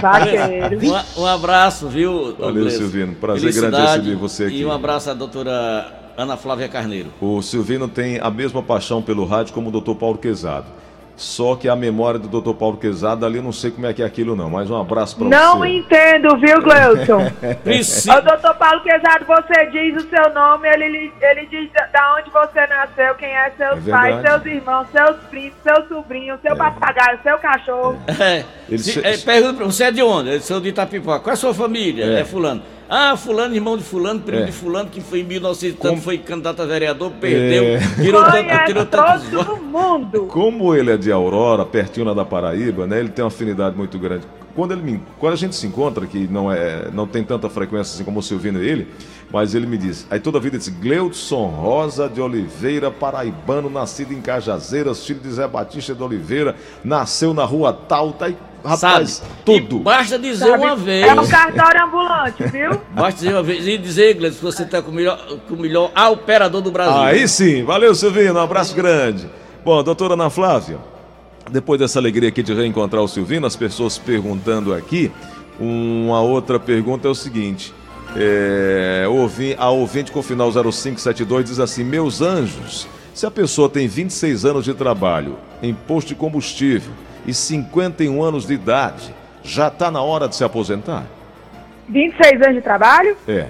Vaqueiro. 0.00 0.78
Um, 1.16 1.22
um 1.22 1.26
abraço, 1.26 1.88
viu? 1.88 2.36
Valeu? 2.38 2.70
Silvino. 2.70 3.14
Prazer 3.16 3.52
grande 3.52 3.76
receber 3.76 4.14
você 4.14 4.44
aqui. 4.44 4.60
E 4.60 4.64
um 4.64 4.70
abraço 4.70 5.10
à 5.10 5.14
doutora 5.14 5.92
Ana 6.16 6.36
Flávia 6.36 6.68
Carneiro. 6.68 7.08
O 7.20 7.42
Silvino 7.42 7.88
tem 7.88 8.20
a 8.20 8.30
mesma 8.30 8.62
paixão 8.62 9.02
pelo 9.02 9.24
rádio 9.24 9.52
como 9.52 9.68
o 9.70 9.80
Dr. 9.80 9.94
Paulo 9.94 10.16
Quezado. 10.16 10.66
Só 11.16 11.56
que 11.56 11.66
a 11.66 11.74
memória 11.74 12.20
do 12.20 12.28
Dr. 12.40 12.52
Paulo 12.52 12.76
Quezado 12.76 13.24
ali, 13.24 13.40
não 13.40 13.50
sei 13.52 13.70
como 13.70 13.86
é 13.86 13.94
que 13.94 14.02
é 14.02 14.04
aquilo 14.04 14.36
não. 14.36 14.50
Mas 14.50 14.70
um 14.70 14.78
abraço 14.78 15.16
pra 15.16 15.26
Não 15.26 15.60
você. 15.60 15.68
entendo, 15.68 16.36
viu, 16.38 16.60
Gleuton? 16.60 17.22
Ô, 18.18 18.20
doutor 18.20 18.54
Paulo 18.56 18.82
Quezado, 18.82 19.24
você 19.26 19.66
diz 19.70 20.04
o 20.04 20.08
seu 20.10 20.34
nome, 20.34 20.68
ele, 20.68 21.10
ele 21.22 21.46
diz 21.46 21.70
da- 21.72 22.16
onde 22.18 22.30
você 22.30 22.66
nasceu, 22.66 23.14
quem 23.14 23.28
é 23.34 23.50
seus 23.56 23.88
É 23.88 23.90
pais, 23.90 24.20
seus 24.20 24.44
irmãos, 24.46 24.86
seus 24.92 25.16
primos, 25.30 25.54
seu 25.62 25.88
sobrinho, 25.88 26.38
seu 26.42 26.54
papagaio, 26.54 27.18
seu 27.22 27.38
cachorro. 27.38 27.98
É. 28.20 28.44
Ele 28.68 28.78
Se- 28.78 28.92
che- 28.92 29.00
é, 29.06 29.16
pergunta 29.16 29.54
pra 29.54 29.64
você 29.66 29.84
é 29.84 29.90
de 29.92 30.02
onde? 30.02 30.34
Eu 30.34 30.40
sou 30.40 30.60
de 30.60 30.68
Itapipoca. 30.68 31.20
Qual 31.20 31.30
é 31.30 31.32
a 31.32 31.36
sua 31.36 31.54
família? 31.54 32.04
É. 32.04 32.20
É, 32.20 32.24
fulano. 32.24 32.62
Ah, 32.88 33.16
fulano, 33.16 33.54
irmão 33.54 33.76
de 33.76 33.82
fulano, 33.82 34.20
primo 34.20 34.42
É. 34.42 34.46
de 34.46 34.52
fulano, 34.52 34.88
que 34.88 35.00
foi 35.00 35.20
em 35.20 35.24
1900 35.24 35.74
e 35.74 35.76
Como- 35.76 35.94
tanto, 35.94 36.04
foi 36.04 36.18
candidato 36.18 36.62
a 36.62 36.66
vereador, 36.66 37.10
perdeu, 37.20 37.64
É. 37.64 37.78
tirou, 38.00 38.22
tanto, 38.24 38.64
tirou 38.66 38.86
tantos 38.86 39.24
votos. 39.24 39.46
todo 39.46 39.56
mundo. 39.62 40.20
Como 40.28 40.74
ele 40.74 40.92
é 40.92 40.96
de 40.96 41.10
Aurora, 41.10 41.64
pertinho 41.64 42.06
lá 42.06 42.14
da 42.14 42.24
Paraíba, 42.24 42.86
né? 42.86 43.00
Ele 43.00 43.08
tem 43.08 43.24
uma 43.24 43.28
afinidade 43.28 43.76
muito 43.76 43.98
grande. 43.98 44.24
Quando, 44.54 44.72
ele 44.72 44.82
me- 44.82 45.02
quando 45.18 45.32
a 45.34 45.36
gente 45.36 45.54
se 45.56 45.66
encontra, 45.66 46.06
que 46.06 46.26
não, 46.28 46.50
é, 46.50 46.88
não 46.92 47.06
tem 47.06 47.22
tanta 47.24 47.50
frequência 47.50 47.94
assim 47.94 48.04
como 48.04 48.20
o 48.20 48.22
Silvino 48.22 48.62
e 48.62 48.68
ele, 48.68 48.88
mas 49.32 49.54
ele 49.54 49.66
me 49.66 49.76
diz, 49.76 50.06
aí 50.10 50.20
toda 50.20 50.38
a 50.38 50.40
vida 50.40 50.56
diz, 50.56 50.68
Gleudson 50.68 51.46
Rosa 51.46 52.08
de 52.08 52.20
Oliveira, 52.20 52.90
paraibano, 52.90 53.68
nascido 53.68 54.12
em 54.12 54.20
Cajazeiras, 54.20 55.04
filho 55.04 55.20
de 55.20 55.30
Zé 55.30 55.46
Batista 55.48 55.94
de 55.94 56.02
Oliveira, 56.02 56.54
nasceu 56.84 57.34
na 57.34 57.44
rua 57.44 57.72
tal, 57.72 58.12
tá 58.12 58.26
aí, 58.26 58.36
rapaz, 58.64 59.10
Sabe? 59.10 59.30
tudo. 59.44 59.76
E 59.76 59.80
basta 59.80 60.18
dizer 60.18 60.46
sabe? 60.46 60.62
uma 60.64 60.72
É 60.72 60.76
vez. 60.76 61.18
um 61.18 61.26
cartório 61.28 61.84
ambulante, 61.84 62.42
viu? 62.44 62.70
Basta 62.94 63.12
dizer 63.20 63.32
uma 63.32 63.42
vez. 63.42 63.66
E 63.66 63.78
dizer, 63.78 64.14
Gleice, 64.14 64.38
que 64.38 64.44
você 64.44 64.62
está 64.62 64.80
com 64.82 64.90
o 64.90 64.94
melhor, 64.94 65.18
com 65.48 65.54
o 65.54 65.58
melhor 65.60 65.90
operador 66.12 66.60
do 66.62 66.70
Brasil. 66.70 66.96
Aí 67.00 67.28
sim, 67.28 67.62
valeu 67.64 67.94
Silvino, 67.94 68.34
um 68.38 68.42
abraço 68.42 68.74
grande. 68.74 69.28
Bom, 69.64 69.82
doutora 69.82 70.14
Ana 70.14 70.30
Flávia, 70.30 70.78
depois 71.50 71.78
dessa 71.80 71.98
alegria 71.98 72.28
aqui 72.28 72.42
de 72.42 72.54
reencontrar 72.54 73.02
o 73.02 73.08
Silvino, 73.08 73.46
as 73.46 73.54
pessoas 73.56 73.98
perguntando 73.98 74.72
aqui, 74.74 75.10
uma 75.60 76.20
outra 76.20 76.58
pergunta 76.58 77.06
é 77.08 77.10
o 77.10 77.14
seguinte. 77.14 77.72
É, 78.18 79.04
ouvi- 79.08 79.54
a 79.58 79.68
ouvinte 79.70 80.10
com 80.10 80.22
final 80.22 80.50
0572 80.50 81.44
diz 81.44 81.58
assim: 81.60 81.84
Meus 81.84 82.22
anjos, 82.22 82.88
se 83.12 83.26
a 83.26 83.30
pessoa 83.30 83.68
tem 83.68 83.86
26 83.86 84.44
anos 84.44 84.64
de 84.64 84.72
trabalho 84.74 85.36
em 85.62 85.74
posto 85.74 86.08
de 86.08 86.14
combustível 86.14 86.92
e 87.26 87.34
51 87.34 88.22
anos 88.22 88.46
de 88.46 88.54
idade, 88.54 89.14
já 89.42 89.68
está 89.68 89.90
na 89.90 90.00
hora 90.00 90.28
de 90.28 90.36
se 90.36 90.44
aposentar? 90.44 91.04
26 91.88 92.40
anos 92.42 92.54
de 92.56 92.60
trabalho, 92.62 93.16
É. 93.28 93.48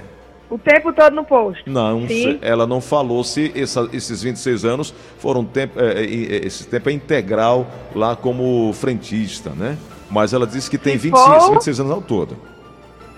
o 0.50 0.59
tempo 0.59 0.92
todo 0.92 1.14
no 1.14 1.24
posto. 1.24 1.62
Não, 1.70 2.07
Sim. 2.09 2.38
ela 2.42 2.66
não 2.66 2.81
falou 2.81 3.22
se 3.24 3.52
essa- 3.55 3.88
esses 3.92 4.22
26 4.22 4.64
anos 4.64 4.92
foram 5.18 5.44
tempo, 5.44 5.81
é, 5.81 6.02
é, 6.02 6.05
é, 6.05 6.46
esse 6.46 6.66
tempo 6.66 6.88
é 6.90 6.92
integral 6.92 7.66
lá 7.94 8.14
como 8.16 8.72
frentista, 8.74 9.50
né? 9.50 9.79
Mas 10.11 10.33
ela 10.33 10.46
disse 10.46 10.68
que 10.70 10.76
tem 10.79 10.94
Se 10.98 11.09
26, 11.11 11.44
for- 11.44 11.50
26 11.52 11.81
anos 11.81 11.92
ao 11.92 12.02
todo. 12.02 12.37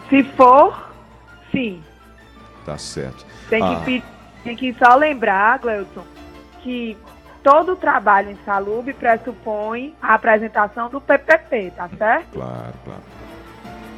Se 0.08 0.22
for, 0.36 0.87
sim. 1.58 1.82
Tá 2.64 2.76
certo. 2.78 3.24
Tem 3.48 3.60
que, 3.62 3.74
Ah, 3.74 3.80
pe- 3.84 4.04
tem 4.44 4.56
que 4.56 4.74
só 4.74 4.94
lembrar, 4.94 5.58
Gleuton, 5.58 6.04
que 6.62 6.96
todo 7.42 7.74
trabalho 7.76 8.30
insalubre 8.30 8.92
pressupõe 8.92 9.94
a 10.02 10.14
apresentação 10.14 10.90
do 10.90 11.00
PPP, 11.00 11.72
tá 11.74 11.88
certo? 11.96 12.32
Claro, 12.32 12.74
claro. 12.84 13.02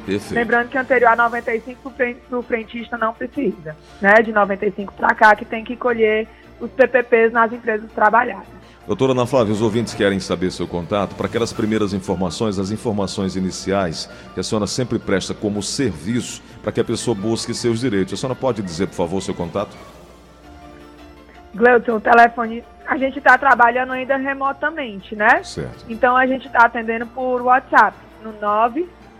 Perfeito. 0.05 0.33
Lembrando 0.33 0.69
que 0.69 0.77
anterior 0.77 1.09
a 1.11 1.15
95 1.15 1.81
pro 1.81 1.91
fren- 1.91 2.15
pro 2.29 2.41
frentista 2.41 2.97
não 2.97 3.13
precisa, 3.13 3.75
né? 4.01 4.13
De 4.23 4.31
95 4.31 4.93
para 4.93 5.13
cá 5.13 5.35
que 5.35 5.45
tem 5.45 5.63
que 5.63 5.75
colher 5.75 6.27
os 6.59 6.71
PPPs 6.71 7.31
nas 7.31 7.51
empresas 7.53 7.91
trabalhadas. 7.91 8.60
Doutora 8.87 9.11
Ana 9.11 9.27
Flávia, 9.27 9.53
os 9.53 9.61
ouvintes 9.61 9.93
querem 9.93 10.19
saber 10.19 10.51
seu 10.51 10.67
contato 10.67 11.15
para 11.15 11.27
aquelas 11.27 11.53
primeiras 11.53 11.93
informações, 11.93 12.57
as 12.57 12.71
informações 12.71 13.35
iniciais 13.35 14.09
que 14.33 14.39
a 14.39 14.43
senhora 14.43 14.65
sempre 14.65 14.97
presta 14.97 15.35
como 15.35 15.61
serviço 15.61 16.41
para 16.63 16.71
que 16.71 16.81
a 16.81 16.83
pessoa 16.83 17.13
busque 17.13 17.53
seus 17.53 17.79
direitos. 17.79 18.15
A 18.15 18.17
senhora 18.17 18.35
pode 18.35 18.63
dizer, 18.63 18.87
por 18.87 18.95
favor, 18.95 19.21
seu 19.21 19.35
contato? 19.35 19.77
Gleuton, 21.53 21.97
o 21.97 22.01
telefone, 22.01 22.63
a 22.87 22.97
gente 22.97 23.19
está 23.19 23.37
trabalhando 23.37 23.91
ainda 23.93 24.17
remotamente, 24.17 25.15
né? 25.15 25.43
Certo. 25.43 25.85
Então 25.87 26.17
a 26.17 26.25
gente 26.25 26.47
está 26.47 26.65
atendendo 26.65 27.05
por 27.05 27.41
WhatsApp 27.41 27.95
no 28.23 28.33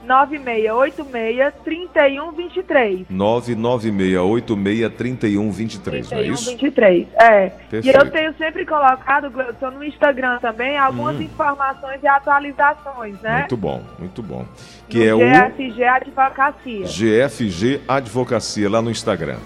996863123. 0.08 3.06
996863123, 3.12 6.12
não 6.12 6.18
é 6.18 6.28
isso? 6.28 6.46
3123, 6.46 7.08
é. 7.16 7.50
Perfeito. 7.70 7.88
E 7.88 7.90
eu 8.00 8.10
tenho 8.12 8.34
sempre 8.36 8.66
colocado, 8.66 9.30
Gleuton, 9.30 9.72
no 9.72 9.84
Instagram 9.84 10.40
também, 10.40 10.78
algumas 10.78 11.16
Hum. 11.18 11.22
informações 11.22 12.02
e 12.04 12.08
atualizações, 12.08 13.20
né? 13.22 13.40
Muito 13.40 13.58
bom, 13.58 13.82
muito 14.00 14.22
bom. 14.24 14.40
No 14.40 14.48
Que 14.90 15.08
é 15.08 15.14
o 15.14 15.20
GFG 15.20 15.84
Advocacia. 15.84 16.86
GFG 16.86 17.82
Advocacia 17.88 18.70
lá 18.70 18.82
no 18.82 18.90
Instagram. 18.92 19.38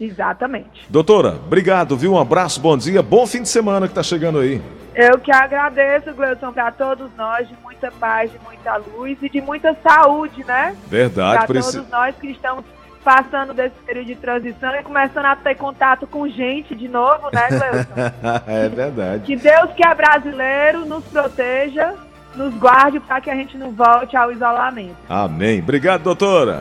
Exatamente. 0.00 0.86
Doutora, 0.88 1.36
obrigado, 1.46 1.96
viu? 1.96 2.14
Um 2.14 2.18
abraço, 2.18 2.60
bom 2.60 2.76
dia, 2.76 3.02
bom 3.02 3.24
fim 3.26 3.42
de 3.42 3.48
semana 3.48 3.86
que 3.86 3.94
tá 3.94 4.02
chegando 4.02 4.38
aí. 4.40 4.60
Eu 4.94 5.18
que 5.18 5.32
agradeço, 5.32 6.12
Gleuton, 6.12 6.52
para 6.52 6.70
todos 6.70 7.10
nós, 7.16 7.48
de 7.48 7.56
muita 7.62 7.90
paz, 7.92 8.30
de 8.30 8.38
muita 8.40 8.76
luz 8.76 9.16
e 9.22 9.28
de 9.28 9.40
muita 9.40 9.74
saúde, 9.82 10.44
né? 10.44 10.76
Verdade, 10.86 11.38
Para 11.38 11.46
todos 11.46 11.74
esse... 11.74 11.90
nós 11.90 12.14
que 12.16 12.28
estamos 12.28 12.64
passando 13.02 13.52
desse 13.52 13.74
período 13.84 14.06
de 14.06 14.14
transição 14.14 14.74
e 14.76 14.82
começando 14.82 15.26
a 15.26 15.36
ter 15.36 15.56
contato 15.56 16.06
com 16.06 16.28
gente 16.28 16.74
de 16.74 16.88
novo, 16.88 17.30
né, 17.32 17.48
Gleuton? 17.48 18.12
é 18.46 18.68
verdade. 18.68 19.24
que 19.24 19.36
Deus 19.36 19.72
que 19.72 19.84
é 19.84 19.94
brasileiro 19.94 20.84
nos 20.84 21.04
proteja, 21.04 21.94
nos 22.34 22.54
guarde 22.54 23.00
para 23.00 23.20
que 23.20 23.30
a 23.30 23.34
gente 23.34 23.56
não 23.56 23.70
volte 23.72 24.16
ao 24.16 24.30
isolamento. 24.30 24.96
Amém. 25.08 25.60
Obrigado, 25.60 26.02
doutora. 26.02 26.60